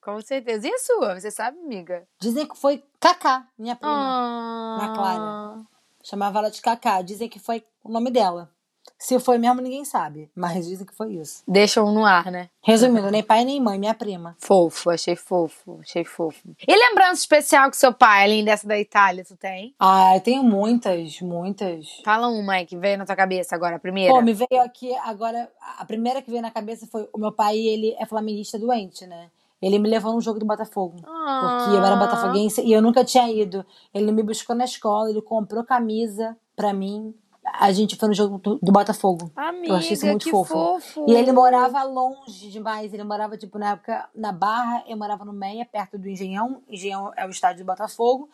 [0.01, 0.67] Com certeza.
[0.67, 1.19] E a sua?
[1.19, 2.07] Você sabe, amiga?
[2.19, 3.93] Dizem que foi Cacá, minha prima.
[3.93, 4.77] Ah.
[4.81, 5.65] Na Clara.
[6.03, 7.01] Chamava ela de Cacá.
[7.03, 8.51] Dizem que foi o nome dela.
[8.97, 10.29] Se foi mesmo, ninguém sabe.
[10.35, 11.43] Mas dizem que foi isso.
[11.47, 12.49] Deixam no ar, né?
[12.63, 14.35] Resumindo, nem pai nem mãe, minha prima.
[14.39, 16.39] Fofo, achei fofo, achei fofo.
[16.67, 19.73] E lembrança especial com seu pai, além dessa da Itália, tu tem?
[19.79, 21.87] Ah, eu tenho muitas, muitas.
[22.05, 24.13] Fala uma aí que veio na tua cabeça agora, a primeira.
[24.13, 25.51] Pô, me veio aqui agora.
[25.79, 29.29] A primeira que veio na cabeça foi o meu pai, ele é flamenguista doente, né?
[29.61, 30.97] Ele me levou no jogo do Botafogo.
[31.05, 31.63] Ah.
[31.63, 33.63] Porque eu era botafoguense e eu nunca tinha ido.
[33.93, 37.13] Ele me buscou na escola, ele comprou camisa pra mim.
[37.53, 39.31] A gente foi no jogo do, do Botafogo.
[39.35, 40.53] Amiga, eu achei isso muito que fofo.
[40.53, 41.05] fofo.
[41.09, 42.93] E ele morava longe demais.
[42.93, 44.83] Ele morava, tipo, na época, na Barra.
[44.87, 46.61] Eu morava no Meia, perto do Engenhão.
[46.67, 48.29] Engenhão é o estádio do Botafogo.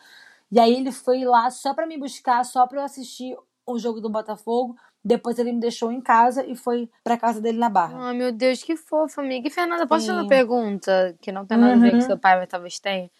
[0.50, 4.00] E aí ele foi lá só pra me buscar, só pra eu assistir o jogo
[4.00, 4.76] do Botafogo.
[5.04, 8.08] Depois ele me deixou em casa e foi pra casa dele na Barra.
[8.08, 9.46] Ai, meu Deus, que fofo, amiga.
[9.46, 10.28] E Fernanda, posso fazer uma Sim.
[10.28, 12.00] pergunta que não tem nada a ver com Uhum.
[12.02, 13.10] seu pai, mas talvez tenha?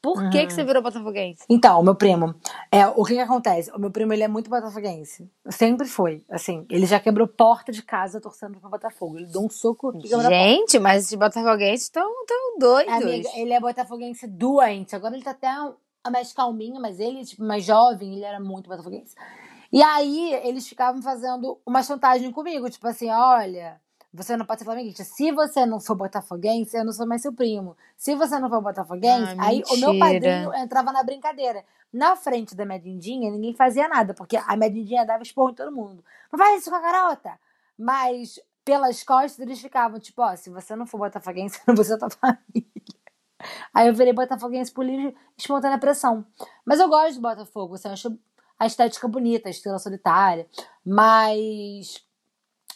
[0.00, 1.44] Por que, que você virou botafoguense?
[1.50, 2.32] Então, meu primo,
[2.70, 3.70] é, o que que acontece?
[3.72, 5.28] O meu primo, ele é muito botafoguense.
[5.50, 6.64] Sempre foi, assim.
[6.70, 9.18] Ele já quebrou porta de casa torcendo pro Botafogo.
[9.18, 10.28] Ele deu um soco quebrou.
[10.28, 12.94] Gente, mas esses botafoguenses estão tão doidos.
[12.94, 14.94] Amiga, ele é botafoguense doente.
[14.94, 15.52] Agora ele tá até
[16.08, 19.16] mais calminho, mas ele, tipo, mais jovem, ele era muito botafoguense.
[19.72, 23.80] E aí, eles ficavam fazendo uma chantagem comigo, tipo assim, olha,
[24.12, 25.04] você não pode ser flamenguista.
[25.04, 27.76] Se você não for botafoguense, eu não sou mais seu primo.
[27.96, 31.64] Se você não for botafoguense, Ah, aí o meu padrinho entrava na brincadeira.
[31.92, 35.54] Na frente da minha dindinha, ninguém fazia nada, porque a minha dindinha dava esporro em
[35.54, 36.04] todo mundo.
[36.32, 37.38] Não faz isso com a garota!
[37.78, 42.10] Mas pelas costas eles ficavam, tipo, ó, se você não for botafoguense, vou ser tua
[42.10, 42.68] família.
[43.72, 46.26] Aí eu virei botafoguense por livre espontânea pressão.
[46.64, 48.18] Mas eu gosto do Botafogo, assim, eu acho
[48.58, 50.46] a estética bonita, a estrela solitária.
[50.84, 52.04] Mas,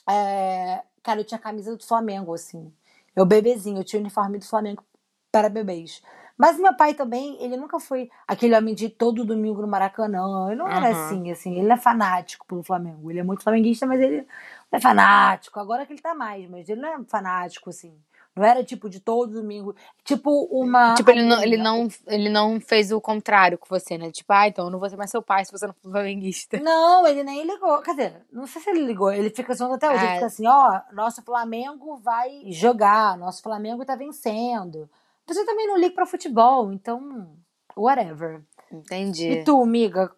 [0.08, 2.72] é, cara, eu tinha camisa do Flamengo, assim.
[3.14, 4.84] Eu bebezinho, eu tinha o uniforme do Flamengo
[5.30, 6.02] para bebês.
[6.36, 10.46] Mas meu pai também, ele nunca foi aquele homem de todo domingo no Maracanã.
[10.48, 10.90] Ele não era Aham.
[10.90, 11.58] assim, assim.
[11.58, 13.10] Ele é fanático pelo Flamengo.
[13.10, 14.26] Ele é muito flamenguista, mas ele
[14.70, 15.60] não é fanático.
[15.60, 17.94] Agora que ele tá mais, mas ele não é fanático, assim.
[18.34, 19.74] Não era tipo de todo domingo.
[20.04, 20.94] Tipo uma.
[20.94, 24.10] Tipo, ele não, ele, não, ele não fez o contrário com você, né?
[24.10, 26.58] Tipo, ah, então eu não vou ser mais seu pai se você não for flamenguista.
[26.58, 27.82] Não, ele nem ligou.
[27.82, 29.12] Dizer, não sei se ele ligou.
[29.12, 29.98] Ele fica zoando até hoje.
[29.98, 30.04] Ah.
[30.04, 34.88] Ele fica assim: ó, nosso Flamengo vai jogar, nosso Flamengo tá vencendo.
[35.28, 37.28] Mas eu também não ligo pra futebol, então.
[37.76, 38.42] Whatever.
[38.70, 39.28] Entendi.
[39.28, 40.10] E tu, amiga?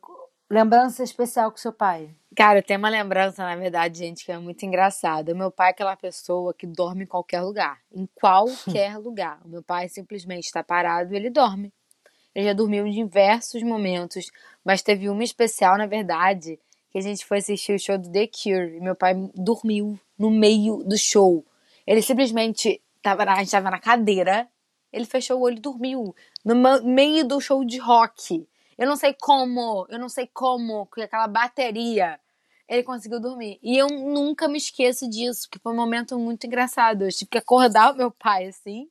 [0.51, 2.15] Lembrança especial com seu pai?
[2.37, 5.33] Cara, tem uma lembrança, na verdade, gente, que é muito engraçada.
[5.33, 7.79] O meu pai é aquela pessoa que dorme em qualquer lugar.
[7.93, 9.41] Em qualquer lugar.
[9.45, 11.73] O meu pai simplesmente está parado e ele dorme.
[12.35, 14.31] Ele já dormiu em diversos momentos,
[14.65, 16.59] mas teve uma especial, na verdade,
[16.91, 20.31] que a gente foi assistir o show do The Cure e meu pai dormiu no
[20.31, 21.45] meio do show.
[21.87, 24.49] Ele simplesmente tava, na- a gente tava na cadeira,
[24.93, 28.47] ele fechou o olho e dormiu no meio do show de rock.
[28.79, 32.19] Eu não sei como, eu não sei como, com aquela bateria,
[32.69, 33.59] ele conseguiu dormir.
[33.63, 37.03] E eu nunca me esqueço disso, porque foi um momento muito engraçado.
[37.05, 38.89] Eu tive que acordar o meu pai assim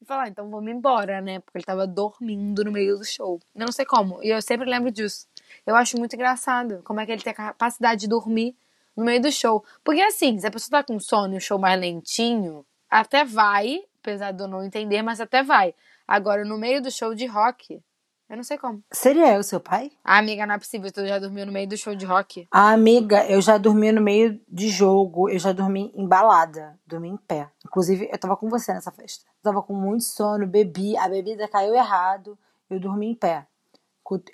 [0.00, 1.38] e falar, então vamos embora, né?
[1.40, 3.40] Porque ele tava dormindo no meio do show.
[3.54, 4.22] Eu não sei como.
[4.22, 5.26] E eu sempre lembro disso.
[5.64, 8.56] Eu acho muito engraçado como é que ele tem a capacidade de dormir
[8.96, 9.64] no meio do show.
[9.84, 13.82] Porque assim, se a pessoa tá com sono e o show mais lentinho, até vai,
[14.00, 15.74] apesar de eu não entender, mas até vai.
[16.06, 17.80] Agora, no meio do show de rock,
[18.32, 18.82] eu não sei como.
[18.90, 19.92] Seria eu, seu pai?
[20.02, 22.48] Ah, amiga, não é possível, tu já dormiu no meio do show de rock?
[22.50, 27.10] Ah, amiga, eu já dormi no meio de jogo, eu já dormi em balada, dormi
[27.10, 27.50] em pé.
[27.62, 29.26] Inclusive, eu tava com você nessa festa.
[29.28, 32.38] Eu tava com muito sono, bebi, a bebida caiu errado,
[32.70, 33.46] eu dormi em pé.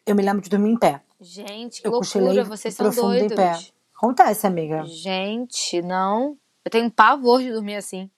[0.07, 1.03] Eu me lembro de dormir em pé.
[1.21, 3.37] Gente, que Eu loucura, vocês são profundo em doidos.
[3.37, 3.59] pé.
[3.97, 4.85] Acontece, amiga.
[4.85, 6.39] Gente, não.
[6.65, 8.09] Eu tenho pavor de dormir assim.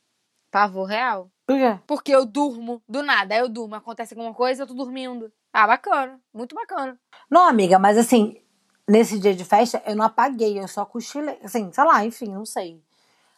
[0.51, 1.31] Pavor real.
[1.47, 1.79] Por quê?
[1.87, 5.33] Porque eu durmo, do nada, aí eu durmo, acontece alguma coisa, eu tô dormindo.
[5.53, 6.99] Ah, bacana, muito bacana.
[7.29, 8.41] Não, amiga, mas assim,
[8.89, 11.39] nesse dia de festa, eu não apaguei, eu só cochilei.
[11.43, 12.83] Assim, sei lá, enfim, não sei.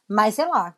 [0.08, 0.74] Mas sei lá.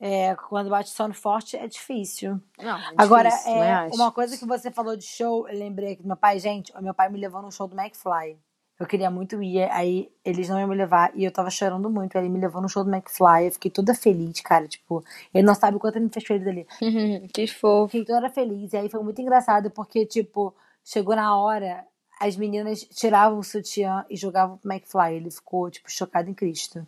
[0.00, 2.40] É, quando bate sono forte é difícil.
[2.58, 3.94] Não, é Agora, difícil, é, também acho.
[3.96, 6.92] uma coisa que você falou de show, eu lembrei que meu pai, gente, o meu
[6.92, 8.36] pai me levou no show do McFly.
[8.78, 12.18] Eu queria muito ir, aí eles não iam me levar e eu tava chorando muito.
[12.18, 14.66] Aí ele me levou no show do McFly, eu fiquei toda feliz, cara.
[14.66, 16.66] Tipo, ele não sabe o quanto ele me fez feliz ali.
[17.32, 17.92] que fofo.
[17.92, 18.72] Fiquei toda feliz.
[18.72, 20.52] E aí foi muito engraçado, porque, tipo,
[20.84, 21.84] chegou na hora,
[22.20, 25.14] as meninas tiravam o sutiã e jogavam pro McFly.
[25.14, 26.86] Ele ficou, tipo, chocado em Cristo.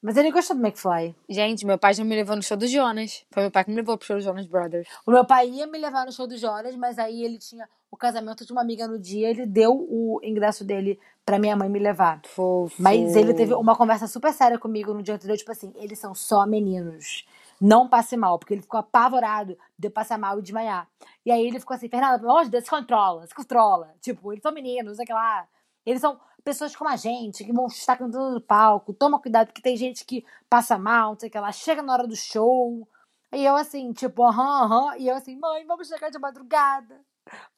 [0.00, 1.14] Mas ele gostou do McFly.
[1.28, 3.24] Gente, meu pai já me levou no show do Jonas.
[3.30, 4.86] Foi meu pai que me levou pro show do Jonas Brothers.
[5.04, 7.96] O meu pai ia me levar no show do Jonas, mas aí ele tinha o
[7.96, 9.28] casamento de uma amiga no dia.
[9.28, 12.20] Ele deu o ingresso dele pra minha mãe me levar.
[12.24, 12.80] Fofo.
[12.80, 16.14] Mas ele teve uma conversa super séria comigo no dia anterior, tipo assim, eles são
[16.14, 17.26] só meninos.
[17.60, 20.88] Não passe mal, porque ele ficou apavorado de eu passar mal e desmaiar.
[21.26, 23.94] E aí ele ficou assim, Fernanda, pelo amor de Deus, se controla, se controla.
[24.00, 25.46] Tipo, eles são meninos, sei lá.
[25.84, 28.94] Eles são pessoas como a gente, que vão estar cantando no palco.
[28.94, 31.92] Toma cuidado, porque tem gente que passa mal, não sei o que lá, chega na
[31.92, 32.86] hora do show.
[33.32, 34.96] E eu assim, tipo, aham, aham.
[34.98, 37.00] E eu assim, mãe, vamos chegar de madrugada.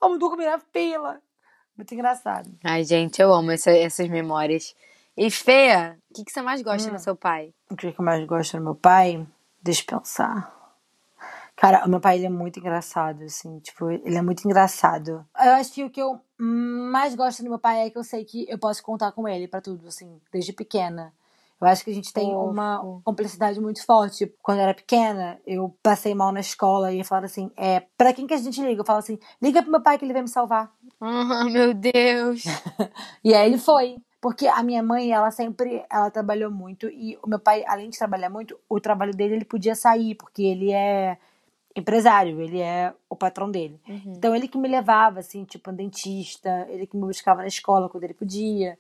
[0.01, 1.21] Vamos dormir na fila.
[1.77, 2.51] Muito engraçado.
[2.65, 4.75] Ai, gente, eu amo essa- essas memórias.
[5.17, 6.93] E Fê, o que, que você mais gosta Hum.
[6.95, 7.53] no seu pai?
[7.71, 9.27] O que eu mais gosto do meu pai?
[9.63, 10.61] Deixa eu pensar.
[11.57, 15.27] Cara, o meu pai ele é muito engraçado, assim, tipo, ele é muito engraçado.
[15.39, 18.25] Eu acho que o que eu mais gosto do meu pai é que eu sei
[18.25, 21.13] que eu posso contar com ele pra tudo, assim, desde pequena.
[21.61, 24.35] Eu acho que a gente tem uma cumplicidade muito forte.
[24.43, 28.15] Quando eu era pequena, eu passei mal na escola e ia falar assim: é, pra
[28.15, 28.81] quem que a gente liga?
[28.81, 30.73] Eu falo assim: liga pro meu pai que ele vai me salvar.
[30.99, 32.45] Ah, meu Deus.
[33.23, 33.99] E aí ele foi.
[34.21, 37.99] Porque a minha mãe, ela sempre, ela trabalhou muito e o meu pai, além de
[37.99, 41.17] trabalhar muito, o trabalho dele ele podia sair, porque ele é
[41.75, 43.81] empresário, ele é o patrão dele.
[43.89, 44.15] Uhum.
[44.17, 47.89] Então ele que me levava assim, tipo, um dentista, ele que me buscava na escola
[47.89, 48.79] quando ele podia.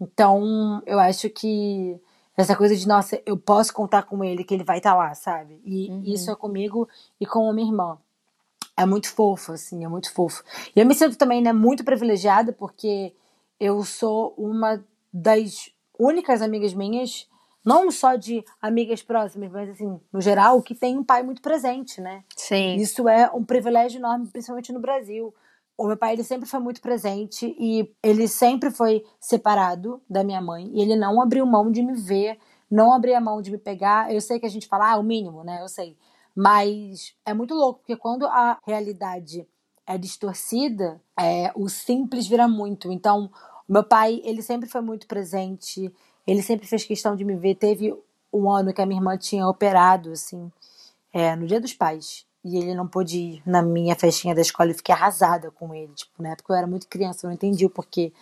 [0.00, 1.96] Então, eu acho que
[2.36, 5.60] essa coisa de, nossa, eu posso contar com ele, que ele vai estar lá, sabe?
[5.64, 6.02] E Uhum.
[6.04, 6.88] isso é comigo
[7.20, 7.98] e com a minha irmã.
[8.76, 10.42] É muito fofo, assim, é muito fofo.
[10.74, 13.12] E eu me sinto também, né, muito privilegiada, porque
[13.62, 17.28] eu sou uma das únicas amigas minhas,
[17.64, 22.00] não só de amigas próximas, mas assim, no geral, que tem um pai muito presente,
[22.00, 22.24] né?
[22.36, 22.74] Sim.
[22.74, 25.32] Isso é um privilégio enorme, principalmente no Brasil.
[25.78, 30.40] O meu pai, ele sempre foi muito presente e ele sempre foi separado da minha
[30.40, 34.12] mãe e ele não abriu mão de me ver, não abriu mão de me pegar.
[34.12, 35.62] Eu sei que a gente fala, ah, o mínimo, né?
[35.62, 35.96] Eu sei.
[36.34, 39.46] Mas é muito louco, porque quando a realidade
[39.86, 42.90] é distorcida, é, o simples vira muito.
[42.90, 43.30] Então,
[43.68, 45.92] meu pai, ele sempre foi muito presente,
[46.26, 47.54] ele sempre fez questão de me ver.
[47.56, 47.94] Teve
[48.32, 50.50] um ano que a minha irmã tinha operado, assim,
[51.12, 52.26] é, no Dia dos Pais.
[52.44, 54.70] E ele não pôde ir na minha festinha da escola.
[54.70, 55.92] Eu fiquei arrasada com ele.
[55.94, 58.12] Tipo, na época eu era muito criança, eu não entendi o porquê.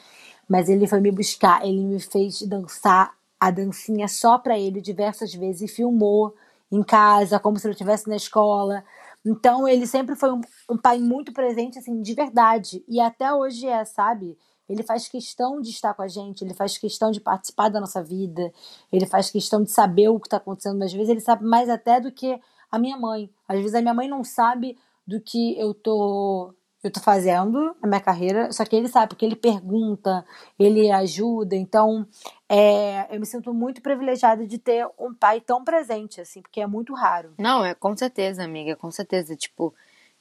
[0.48, 5.33] Mas ele foi me buscar, ele me fez dançar a dancinha só pra ele diversas
[5.35, 6.35] vezes e filmou.
[6.72, 8.85] em casa, como se ele estivesse na escola.
[9.24, 12.85] Então, ele sempre foi um, um pai muito presente, assim, de verdade.
[12.88, 14.38] E até hoje é, sabe?
[14.70, 18.02] Ele faz questão de estar com a gente, ele faz questão de participar da nossa
[18.02, 18.52] vida,
[18.92, 20.83] ele faz questão de saber o que está acontecendo.
[20.83, 23.28] Às vezes ele sabe mais até do que a minha mãe.
[23.48, 27.88] Às vezes a minha mãe não sabe do que eu tô eu tô fazendo na
[27.88, 30.24] minha carreira, só que ele sabe, porque ele pergunta,
[30.59, 32.06] ele ajuda, então
[32.48, 36.66] é, eu me sinto muito privilegiada de ter um pai tão presente, assim, porque é
[36.66, 37.35] muito raro.
[37.38, 39.74] Não, é com certeza, amiga, com certeza, tipo,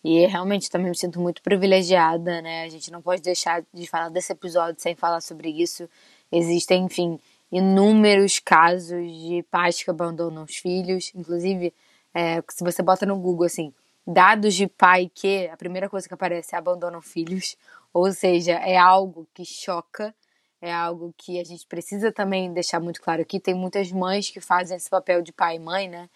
[0.03, 2.63] e realmente também me sinto muito privilegiada, né?
[2.63, 5.89] A gente não pode deixar de falar desse episódio sem falar sobre isso.
[6.31, 7.19] Existem, enfim,
[7.51, 11.73] inúmeros casos de pais que abandonam os filhos, inclusive,
[12.13, 13.73] é, se você bota no Google assim,
[14.07, 17.57] dados de pai que, a primeira coisa que aparece é abandonam filhos,
[17.93, 20.13] ou seja, é algo que choca,
[20.61, 23.39] é algo que a gente precisa também deixar muito claro aqui.
[23.39, 26.09] Tem muitas mães que fazem esse papel de pai e mãe, né?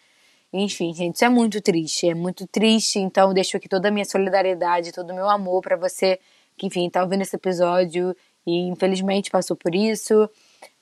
[0.54, 3.00] Enfim, gente, isso é muito triste, é muito triste.
[3.00, 6.20] Então, deixo aqui toda a minha solidariedade, todo o meu amor para você
[6.56, 10.30] que, enfim, tá ouvindo esse episódio e infelizmente passou por isso.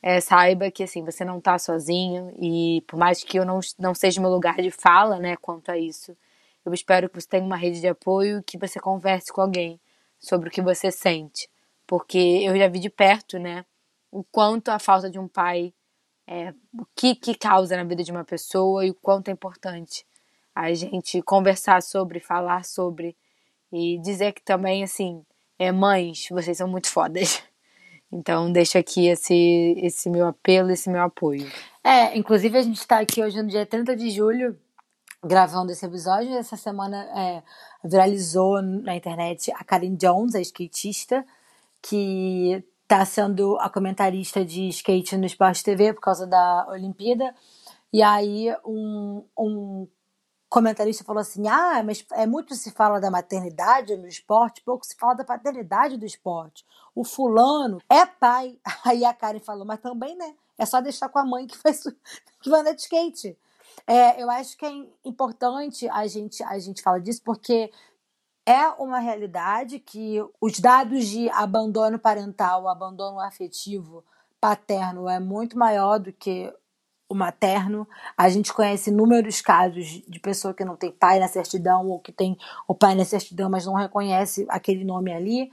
[0.02, 3.96] É, saiba que, assim, você não tá sozinho e por mais que eu não, não
[3.96, 6.18] seja meu lugar de fala, né, quanto a isso,
[6.66, 9.80] eu espero que você tenha uma rede de apoio, que você converse com alguém
[10.20, 11.50] sobre o que você sente.
[11.88, 13.66] Porque eu já vi de perto, né,
[14.12, 15.74] o quanto a falta de um pai,
[16.28, 20.06] é, o que, que causa na vida de uma pessoa e o quanto é importante
[20.54, 23.16] a gente conversar sobre, falar sobre
[23.72, 25.26] e dizer que também, assim,
[25.58, 27.42] é, mães, vocês são muito fodas.
[28.14, 31.50] Então, deixo aqui esse, esse meu apelo, esse meu apoio.
[31.82, 34.60] É, inclusive a gente está aqui hoje no dia 30 de julho,
[35.24, 36.38] gravando esse episódio.
[36.38, 37.42] Essa semana é,
[37.82, 41.26] viralizou na internet a Karen Jones, a skatista,
[41.82, 47.34] que está sendo a comentarista de skate no Esporte TV por causa da Olimpíada.
[47.94, 49.88] E aí um, um
[50.50, 54.98] comentarista falou assim: ah, mas é muito se fala da maternidade no esporte, pouco se
[54.98, 56.66] fala da paternidade do esporte.
[56.94, 58.60] O fulano é pai.
[58.84, 60.36] Aí a Karen falou, mas também, né?
[60.58, 61.84] É só deixar com a mãe que faz
[62.42, 63.38] que vai andar de skate.
[63.88, 64.72] É, eu acho que é
[65.06, 67.72] importante a gente, a gente falar disso porque
[68.46, 74.04] é uma realidade que os dados de abandono parental, abandono afetivo
[74.40, 76.52] paterno é muito maior do que
[77.08, 77.88] o materno.
[78.18, 82.12] A gente conhece inúmeros casos de pessoa que não tem pai na certidão ou que
[82.12, 85.52] tem o pai na certidão, mas não reconhece aquele nome ali.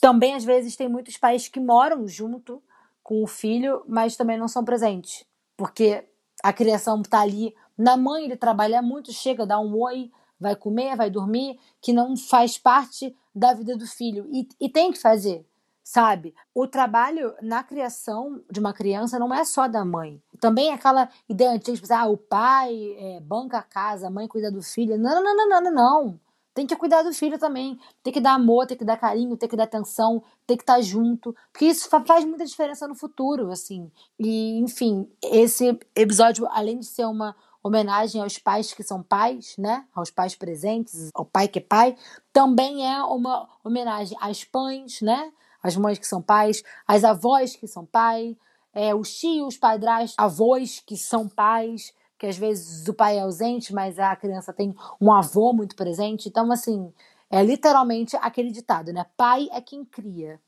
[0.00, 2.62] Também, às vezes, tem muitos pais que moram junto
[3.02, 5.24] com o filho, mas também não são presentes,
[5.56, 6.04] porque
[6.42, 7.54] a criação está ali.
[7.76, 12.16] Na mãe, ele trabalha muito, chega, dá um oi, vai comer, vai dormir, que não
[12.16, 14.26] faz parte da vida do filho.
[14.32, 15.46] E, e tem que fazer,
[15.84, 16.34] sabe?
[16.54, 20.20] O trabalho na criação de uma criança não é só da mãe.
[20.40, 24.26] Também é aquela ideia antiga, tipo, ah, o pai é, banca a casa, a mãe
[24.26, 24.98] cuida do filho.
[24.98, 26.20] Não, não, não, não, não, não.
[26.52, 27.78] Tem que cuidar do filho também.
[28.02, 30.80] Tem que dar amor, tem que dar carinho, tem que dar atenção, tem que estar
[30.80, 31.34] junto.
[31.52, 33.90] Porque isso faz muita diferença no futuro, assim.
[34.18, 39.84] E, enfim, esse episódio, além de ser uma homenagem aos pais que são pais, né?
[39.94, 41.96] Aos pais presentes, ao pai que é pai,
[42.32, 45.32] também é uma homenagem às pães, né?
[45.62, 48.34] As mães que são pais, às avós que são pais,
[48.72, 53.72] é, os tios, padrastos, avós que são pais, que às vezes o pai é ausente,
[53.72, 56.28] mas a criança tem um avô muito presente.
[56.28, 56.92] Então, assim,
[57.30, 59.06] é literalmente aquele ditado, né?
[59.16, 60.40] Pai é quem cria.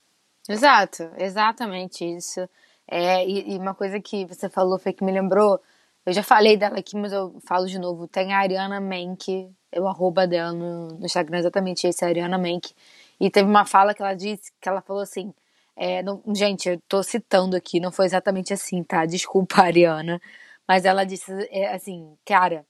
[0.49, 2.49] Exato, exatamente isso.
[2.87, 5.61] É, e, e, uma coisa que você falou foi que me lembrou,
[6.05, 9.87] eu já falei dela aqui, mas eu falo de novo, tem a Ariana Menck, o
[9.87, 12.75] arroba dela no, no Instagram, exatamente esse, a Ariana Menck,
[13.21, 15.33] e teve uma fala que ela disse, que ela falou assim,
[15.77, 19.05] é, não, gente, eu tô citando aqui, não foi exatamente assim, tá?
[19.07, 20.21] Desculpa, Ariana,
[20.67, 22.67] mas ela disse é, assim, cara,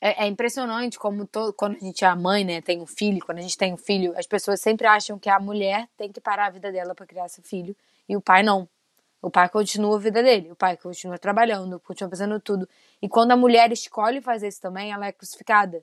[0.00, 3.38] é, é impressionante como to, quando a gente é mãe, né, tem um filho, quando
[3.38, 6.46] a gente tem um filho, as pessoas sempre acham que a mulher tem que parar
[6.46, 7.74] a vida dela para criar seu filho
[8.08, 8.68] e o pai não.
[9.24, 12.68] O pai continua a vida dele, o pai continua trabalhando, continua fazendo tudo.
[13.00, 15.82] E quando a mulher escolhe fazer isso também, ela é crucificada.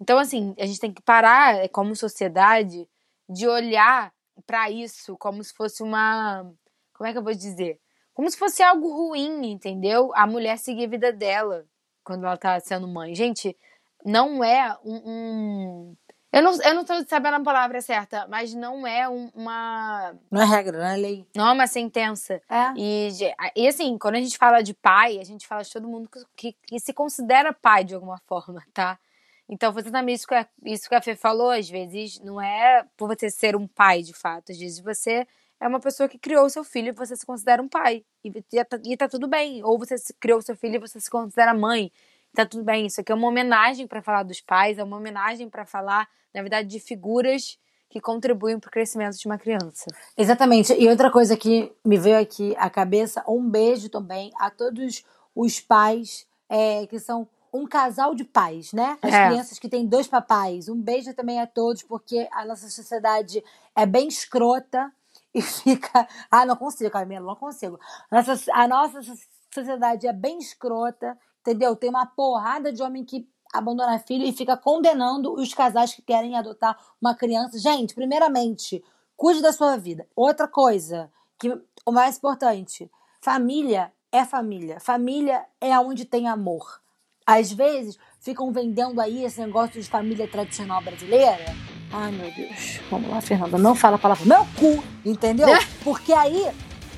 [0.00, 2.88] Então, assim, a gente tem que parar, é, como sociedade,
[3.28, 4.12] de olhar
[4.46, 6.50] para isso como se fosse uma.
[6.94, 7.80] Como é que eu vou dizer?
[8.14, 10.12] como se fosse algo ruim, entendeu?
[10.14, 11.66] A mulher seguir a vida dela
[12.04, 13.14] quando ela tá sendo mãe.
[13.14, 13.56] Gente,
[14.04, 14.96] não é um.
[15.04, 15.96] um...
[16.32, 20.14] Eu, não, eu não tô sabendo a palavra certa, mas não é um, uma.
[20.30, 21.26] Não é regra, não é lei.
[21.36, 22.40] Não é uma sentença.
[22.48, 22.72] É.
[22.74, 23.08] E,
[23.54, 26.56] e assim, quando a gente fala de pai, a gente fala de todo mundo que,
[26.66, 28.98] que se considera pai de alguma forma, tá?
[29.46, 32.86] Então, você também, isso que, a, isso que a Fê falou, às vezes, não é
[32.96, 34.50] por você ser um pai de fato.
[34.50, 35.26] Às vezes você
[35.60, 38.04] é uma pessoa que criou seu filho e você se considera um pai.
[38.24, 39.62] E, e, tá, e tá tudo bem.
[39.62, 41.92] Ou você criou seu filho e você se considera mãe.
[42.34, 42.86] Tá tudo bem.
[42.86, 46.40] Isso aqui é uma homenagem para falar dos pais, é uma homenagem para falar, na
[46.40, 47.58] verdade, de figuras
[47.90, 49.84] que contribuem para o crescimento de uma criança.
[50.16, 50.72] Exatamente.
[50.74, 55.60] E outra coisa que me veio aqui à cabeça, um beijo também a todos os
[55.60, 58.96] pais é, que são um casal de pais, né?
[59.02, 59.26] As É.
[59.28, 60.70] crianças que têm dois papais.
[60.70, 63.44] Um beijo também a todos, porque a nossa sociedade
[63.76, 64.90] é bem escrota
[65.34, 66.08] e fica.
[66.30, 67.78] Ah, não consigo, Camila, não consigo.
[68.10, 69.12] Nossa, a nossa so-
[69.52, 71.76] sociedade é bem escrota, entendeu?
[71.76, 76.36] Tem uma porrada de homem que abandona filho e fica condenando os casais que querem
[76.36, 77.58] adotar uma criança.
[77.58, 78.82] Gente, primeiramente,
[79.16, 80.06] cuide da sua vida.
[80.16, 81.50] Outra coisa, que
[81.84, 84.80] o mais importante, família é família.
[84.80, 86.80] Família é onde tem amor.
[87.26, 91.54] Às vezes ficam vendendo aí esse negócio de família tradicional brasileira.
[91.92, 92.80] Ai, meu Deus.
[92.90, 93.58] Vamos lá, Fernanda.
[93.58, 95.48] Não fala a palavra meu cu, entendeu?
[95.84, 96.50] Porque aí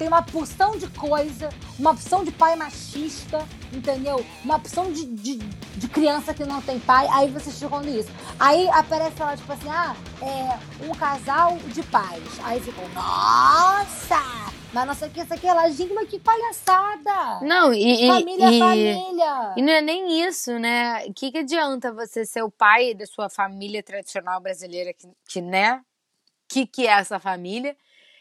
[0.05, 4.23] tem uma porção de coisa, uma opção de pai machista, entendeu?
[4.45, 7.07] Uma opção de, de, de criança que não tem pai.
[7.11, 8.11] Aí vocês ficam nisso.
[8.39, 12.23] Aí aparece ela, tipo assim, ah, é um casal de pais.
[12.45, 14.21] Aí ficam, nossa!
[14.75, 17.41] Mas não sei o que, isso aqui, ela, gente, mas que palhaçada!
[17.41, 18.07] Não, e.
[18.07, 19.55] família e- é família!
[19.57, 21.07] E não é nem isso, né?
[21.07, 25.41] O que, que adianta você ser o pai da sua família tradicional brasileira, que, que
[25.41, 25.81] né?
[26.47, 27.75] Que que é essa família?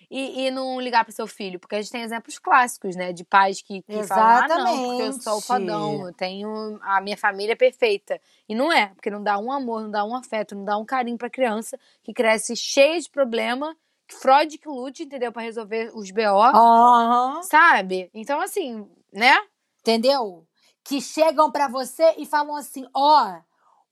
[0.09, 3.11] E, e não ligar para seu filho, porque a gente tem exemplos clássicos, né?
[3.13, 7.01] De pais que, que falam, ah, não, porque eu sou o fodão, eu tenho a
[7.01, 8.19] minha família é perfeita.
[8.47, 10.85] E não é, porque não dá um amor, não dá um afeto, não dá um
[10.85, 13.75] carinho pra criança que cresce cheia de problema,
[14.07, 15.31] que Freud que lute, entendeu?
[15.31, 16.21] Pra resolver os BO,
[16.53, 17.41] Aham.
[17.43, 18.09] sabe?
[18.13, 19.35] Então, assim, né?
[19.81, 20.45] Entendeu?
[20.83, 23.39] Que chegam pra você e falam assim: ó,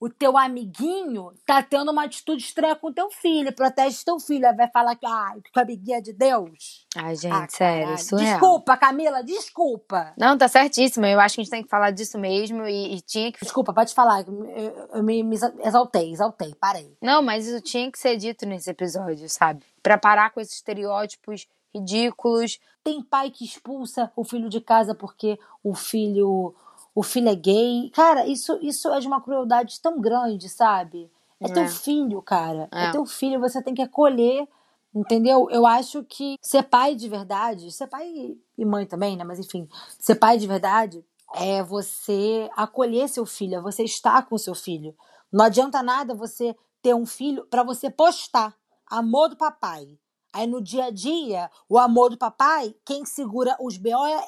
[0.04, 4.48] o teu amiguinho tá tendo uma atitude estranha com teu filho, protege teu filho.
[4.48, 6.84] Aí vai falar que, ah, que tua amiguinha é de Deus.
[6.96, 7.98] Ai, gente, Ah, sério, caralho.
[8.04, 8.30] surreal.
[8.32, 10.12] Desculpa, Camila, desculpa.
[10.18, 11.06] Não, tá certíssimo.
[11.06, 13.38] Eu acho que a gente tem que falar disso mesmo e, e tinha que.
[13.44, 14.22] Desculpa, pode falar.
[14.26, 16.96] Eu, eu me, me exaltei, exaltei, parei.
[17.00, 19.64] Não, mas isso tinha que ser dito nesse episódio, sabe?
[19.80, 22.58] Pra parar com esses estereótipos ridículos.
[22.82, 26.54] Tem pai que expulsa o filho de casa porque o filho
[26.94, 27.90] o filho é gay.
[27.94, 31.10] Cara, isso, isso é de uma crueldade tão grande, sabe?
[31.40, 31.52] É, É.
[31.52, 32.68] teu filho, cara.
[32.72, 32.86] É.
[32.86, 32.92] É.
[32.92, 34.46] teu filho, você tem que acolher,
[34.94, 35.48] entendeu?
[35.50, 39.24] Eu acho que ser pai de verdade, ser pai e mãe também, né?
[39.24, 44.36] Mas enfim, ser pai de verdade é você acolher seu filho, é você estar com
[44.36, 44.94] seu filho.
[45.32, 48.54] Não adianta nada você ter um filho pra você postar
[48.86, 49.98] amor do papai.
[50.32, 54.24] Aí no dia a dia, o amor do papai, quem segura os BO é,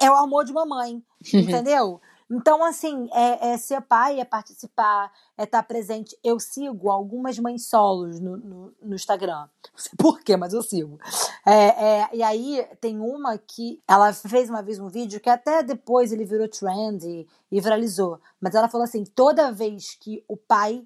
[0.00, 1.02] é o amor de mamãe.
[1.32, 2.00] Entendeu?
[2.28, 6.18] Então, assim, é, é ser pai, é participar, é estar presente.
[6.24, 9.48] Eu sigo algumas mães solos no, no, no Instagram.
[9.72, 10.98] Não sei por quê, mas eu sigo.
[11.44, 15.62] É, é, e aí tem uma que ela fez uma vez um vídeo que até
[15.62, 18.20] depois ele virou trend e, e viralizou.
[18.40, 20.84] Mas ela falou assim: toda vez que o pai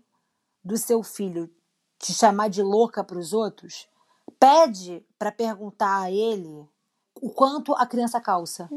[0.62, 1.50] do seu filho
[1.98, 3.88] te chamar de louca para os outros,
[4.38, 6.68] pede para perguntar a ele
[7.20, 8.68] o quanto a criança calça.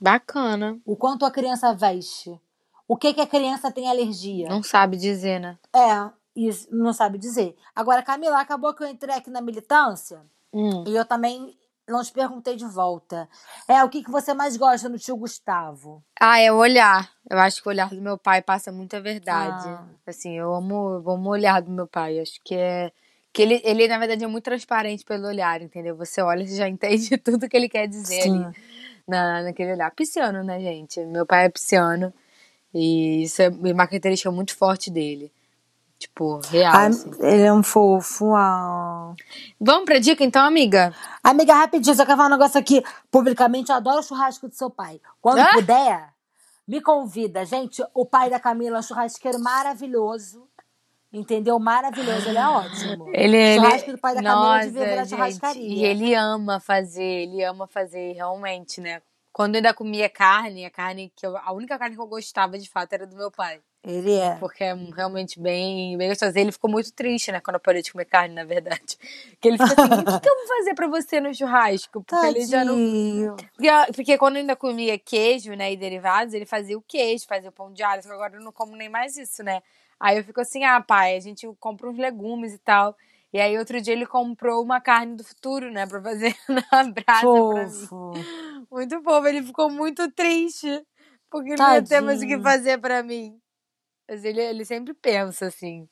[0.00, 0.78] Bacana.
[0.84, 2.40] O quanto a criança veste.
[2.88, 4.48] O que, que a criança tem alergia.
[4.48, 5.58] Não sabe dizer, né?
[5.74, 7.56] É, isso não sabe dizer.
[7.74, 10.20] Agora, Camila, acabou que eu entrei aqui na militância
[10.52, 10.84] Hum.
[10.86, 11.56] e eu também
[11.88, 13.28] não te perguntei de volta.
[13.66, 16.02] É, o que, que você mais gosta no tio Gustavo?
[16.20, 17.10] Ah, é o olhar.
[17.28, 19.68] Eu acho que o olhar do meu pai passa muita verdade.
[19.68, 19.84] Ah.
[20.06, 22.20] Assim, eu amo, eu amo o olhar do meu pai.
[22.20, 22.92] Acho que é.
[23.32, 25.96] Que ele, ele, na verdade, é muito transparente pelo olhar, entendeu?
[25.96, 28.56] Você olha e já entende tudo que ele quer dizer ali
[29.08, 29.90] na, naquele olhar.
[29.90, 31.00] Pisciano, né, gente?
[31.06, 32.12] Meu pai é pisciano.
[32.74, 35.32] E isso é uma característica muito forte dele.
[35.98, 36.74] Tipo, real.
[36.74, 37.10] Ah, assim.
[37.20, 38.34] ele é um fofo.
[38.34, 39.14] ah.
[39.60, 40.92] Vamos pra dica então, amiga?
[41.22, 42.82] Amiga, rapidinho, só quero falar um negócio aqui.
[43.10, 45.00] Publicamente, eu adoro o churrasco do seu pai.
[45.20, 45.52] Quando Ah?
[45.52, 46.08] puder,
[46.66, 47.44] me convida.
[47.44, 50.48] Gente, o pai da Camila é um churrasqueiro maravilhoso.
[51.12, 51.58] Entendeu?
[51.58, 53.08] Maravilhoso, ele é ótimo.
[53.12, 53.60] Ele, ele...
[53.60, 55.62] Churrasco do pai da Camila Nossa, devia virar gente, churrascaria.
[55.62, 59.02] E ele ama fazer, ele ama fazer, realmente, né?
[59.30, 62.58] Quando eu ainda comia carne, a carne que eu, a única carne que eu gostava
[62.58, 63.60] de fato era do meu pai.
[63.84, 64.36] Ele é.
[64.36, 66.38] Porque é realmente bem, bem gostoso.
[66.38, 68.96] Ele ficou muito triste, né, quando eu parei de comer carne, na verdade.
[69.40, 72.04] Que ele fica assim, o que, que eu vou fazer pra você no churrasco?
[72.04, 72.74] Porque ele já não.
[72.76, 73.36] Tadinho.
[73.36, 77.50] Porque, porque quando eu ainda comia queijo, né, e derivados, ele fazia o queijo, fazia
[77.50, 79.62] o pão de alho, agora eu não como nem mais isso, né?
[80.02, 82.96] Aí eu fico assim, ah, pai, a gente compra uns legumes e tal.
[83.32, 87.20] E aí outro dia ele comprou uma carne do futuro, né, pra fazer na brasa
[87.20, 87.86] pra mim.
[87.86, 88.12] Fofo.
[88.68, 90.84] Muito fofo, ele ficou muito triste.
[91.30, 92.42] Porque não ia ter mais o que Tadinho.
[92.42, 93.40] fazer pra mim.
[94.10, 95.88] Mas ele, ele sempre pensa assim.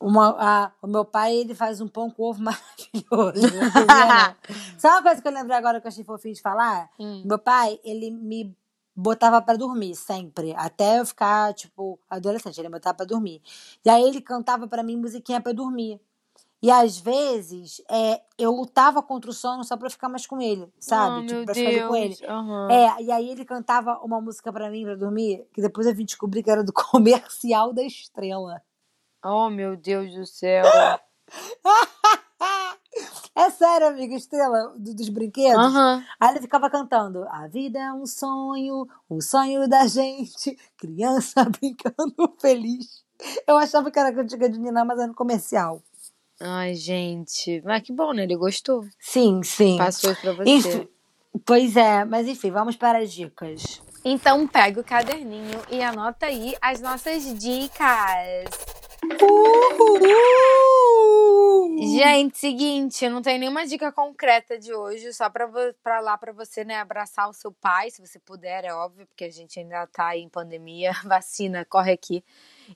[0.00, 3.52] Uma, a- o meu pai, ele faz um pão com ovo maravilhoso.
[4.78, 6.88] Sabe uma coisa que eu lembrei agora que eu achei fofinho de falar?
[6.98, 7.22] Hum.
[7.24, 8.56] Meu pai, ele me
[8.94, 13.42] botava pra dormir sempre, até eu ficar, tipo, adolescente, ele botava pra dormir.
[13.84, 16.00] E aí ele cantava pra mim musiquinha pra eu dormir.
[16.62, 20.72] E às vezes é, eu lutava contra o sono só pra ficar mais com ele,
[20.78, 21.18] sabe?
[21.18, 22.16] Oh, tipo, pra ficar com ele.
[22.24, 22.70] Aham.
[22.70, 26.04] É, e aí ele cantava uma música pra mim pra dormir, que depois eu vim
[26.04, 28.62] descobrir que era do comercial da estrela.
[29.24, 30.64] Oh, meu Deus do céu.
[33.34, 35.58] É sério, amiga, estrela do- dos brinquedos.
[35.64, 36.04] Aham.
[36.20, 42.36] Aí ele ficava cantando: A vida é um sonho, o sonho da gente, criança brincando
[42.40, 43.02] feliz.
[43.46, 45.82] Eu achava que era cantiga de Niná, mas era no comercial.
[46.40, 47.62] Ai, gente.
[47.64, 48.24] Mas que bom, né?
[48.24, 48.84] Ele gostou.
[48.98, 49.78] Sim, sim.
[49.78, 50.50] Passou isso pra você.
[50.50, 50.88] Enfim,
[51.46, 53.80] pois é, mas enfim, vamos para as dicas.
[54.04, 58.50] Então pega o caderninho e anota aí as nossas dicas.
[59.04, 60.12] Uhul!
[61.98, 65.48] Gente, seguinte, não tenho nenhuma dica concreta de hoje, só pra,
[65.82, 69.24] pra lá pra você, né, abraçar o seu pai, se você puder, é óbvio, porque
[69.24, 72.24] a gente ainda tá em pandemia, vacina, corre aqui.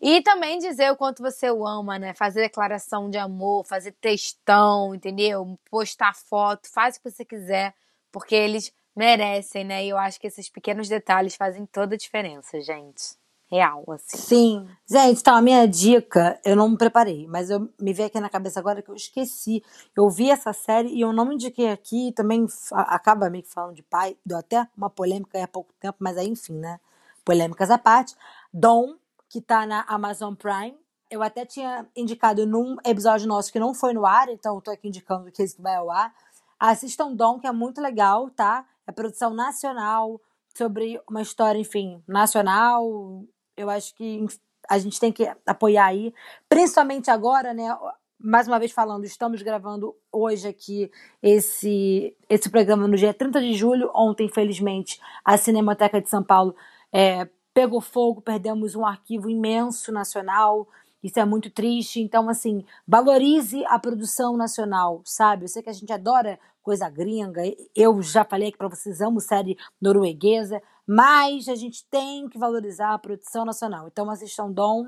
[0.00, 2.14] E também dizer o quanto você o ama, né?
[2.14, 5.58] Fazer declaração de amor, fazer textão, entendeu?
[5.70, 7.74] Postar foto, faz o que você quiser,
[8.12, 9.84] porque eles merecem, né?
[9.84, 13.16] E eu acho que esses pequenos detalhes fazem toda a diferença, gente.
[13.48, 14.16] Real, assim.
[14.16, 14.68] Sim.
[14.88, 18.28] Gente, então, a minha dica, eu não me preparei, mas eu me veio aqui na
[18.28, 19.62] cabeça agora que eu esqueci.
[19.96, 23.76] Eu vi essa série e eu não me indiquei aqui, também acaba meio que falando
[23.76, 26.80] de pai, deu até uma polêmica há pouco tempo, mas aí, enfim, né?
[27.24, 28.16] Polêmicas à parte.
[28.52, 28.96] Dom,
[29.28, 30.76] que tá na Amazon Prime.
[31.08, 34.72] Eu até tinha indicado num episódio nosso que não foi no ar, então eu tô
[34.72, 36.12] aqui indicando que esse vai ao ar.
[36.58, 38.66] Assistam Dom, que é muito legal, tá?
[38.88, 40.20] É produção nacional,
[40.56, 43.22] sobre uma história, enfim, nacional.
[43.56, 44.24] Eu acho que
[44.68, 46.12] a gente tem que apoiar aí,
[46.48, 47.76] principalmente agora, né?
[48.18, 50.90] Mais uma vez falando, estamos gravando hoje aqui
[51.22, 53.90] esse, esse programa no dia 30 de julho.
[53.94, 56.54] Ontem, infelizmente, a Cinemateca de São Paulo
[56.92, 60.66] é, pegou fogo, perdemos um arquivo imenso nacional.
[61.02, 62.00] Isso é muito triste.
[62.00, 65.44] Então, assim, valorize a produção nacional, sabe?
[65.44, 67.42] Eu sei que a gente adora coisa gringa.
[67.74, 70.60] Eu já falei aqui pra vocês, amo série norueguesa.
[70.86, 73.88] Mas a gente tem que valorizar a produção nacional.
[73.88, 74.86] Então, assistam Dom.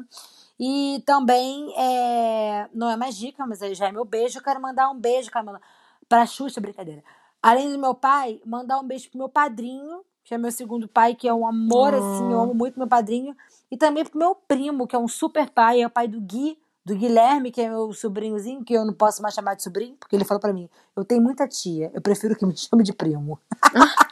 [0.60, 4.38] E também, é, não é mais dica, mas aí já é meu beijo.
[4.38, 5.60] Eu quero mandar um beijo, mandar
[6.08, 7.02] pra Xuxa, brincadeira.
[7.42, 11.14] Além do meu pai, mandar um beijo pro meu padrinho, que é meu segundo pai,
[11.14, 13.36] que é um amor, assim, eu amo muito meu padrinho.
[13.70, 16.58] E também pro meu primo, que é um super pai, é o pai do Gui,
[16.84, 20.16] do Guilherme, que é meu sobrinhozinho, que eu não posso mais chamar de sobrinho, porque
[20.16, 23.38] ele falou pra mim, eu tenho muita tia, eu prefiro que me chame de primo.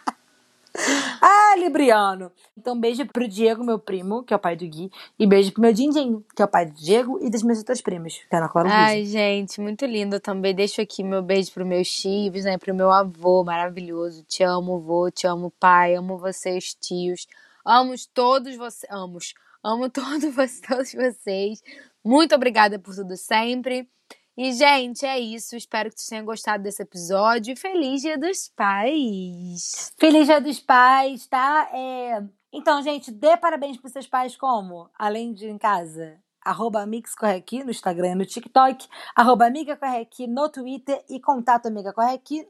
[1.67, 2.31] Libriano!
[2.57, 5.61] Então, beijo pro Diego, meu primo, que é o pai do Gui, e beijo pro
[5.61, 8.39] meu Dindinho, que é o pai do Diego e das minhas outras primas, que é
[8.39, 8.69] a Clara.
[8.71, 10.55] Ai, gente, muito lindo também.
[10.55, 12.57] Deixo aqui meu beijo pro meus tios, né?
[12.57, 14.23] Pro meu avô maravilhoso.
[14.25, 15.95] Te amo, vô, te amo, pai.
[15.95, 17.27] Amo vocês, tios.
[17.65, 18.91] Amo todos vocês.
[18.91, 19.19] Amo.
[19.63, 21.61] Amo todos vocês.
[22.05, 23.89] Muito obrigada por tudo sempre.
[24.37, 25.57] E, gente, é isso.
[25.57, 27.57] Espero que vocês tenham gostado desse episódio.
[27.57, 29.95] Feliz Dia dos Pais!
[29.99, 31.71] Feliz Dia dos Pais, tá?
[31.73, 32.23] É,
[32.53, 34.91] Então, gente, dê parabéns pros seus pais como?
[34.99, 36.19] Além de em casa.
[36.45, 38.87] Arroba Amix Correqui no Instagram e no TikTok.
[39.15, 41.03] Arroba Amiga Correqui no Twitter.
[41.09, 42.47] E contato Amiga Correqui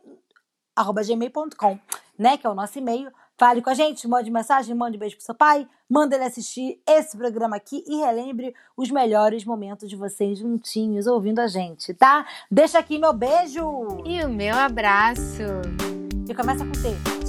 [0.77, 1.79] arroba gmail.com,
[2.19, 2.37] né?
[2.37, 3.11] Que é o nosso e-mail.
[3.39, 7.17] Fale com a gente, mande mensagem, mande beijo pro seu pai, manda ele assistir esse
[7.17, 12.27] programa aqui e relembre os melhores momentos de vocês juntinhos ouvindo a gente, tá?
[12.51, 13.63] Deixa aqui meu beijo!
[14.05, 15.43] E o meu abraço.
[16.29, 16.81] E começa com T.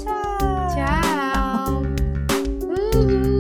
[0.01, 0.47] Tchau!
[0.73, 1.81] Tchau!
[2.95, 3.36] Uhul!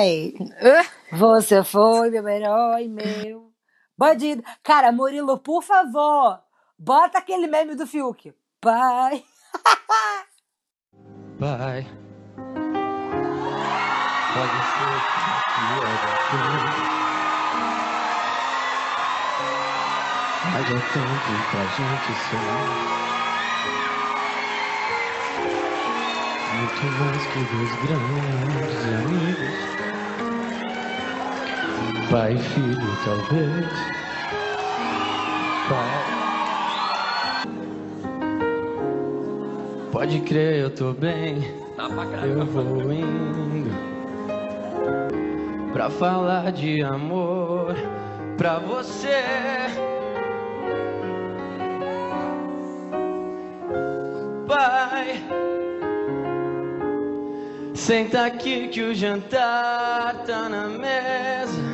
[0.00, 3.50] Uh, você foi meu herói, meu
[3.98, 4.42] bandido.
[4.62, 6.40] Cara, Murilo, por favor,
[6.78, 8.32] bota aquele meme do Fiuk.
[8.60, 9.22] Pai.
[11.38, 11.86] Pai.
[14.32, 15.20] Pode ser.
[20.52, 23.00] Mas é tanto pra gente sonhar.
[26.56, 29.79] Muito mais que dois grandes amigos.
[32.10, 33.66] Pai filho, talvez.
[35.68, 36.10] Pai.
[39.92, 41.40] Pode crer, eu tô bem.
[42.24, 43.70] Eu vou indo
[45.72, 47.76] pra falar de amor
[48.36, 49.22] pra você.
[54.48, 55.22] Pai,
[57.72, 61.69] Senta aqui que o jantar tá na mesa.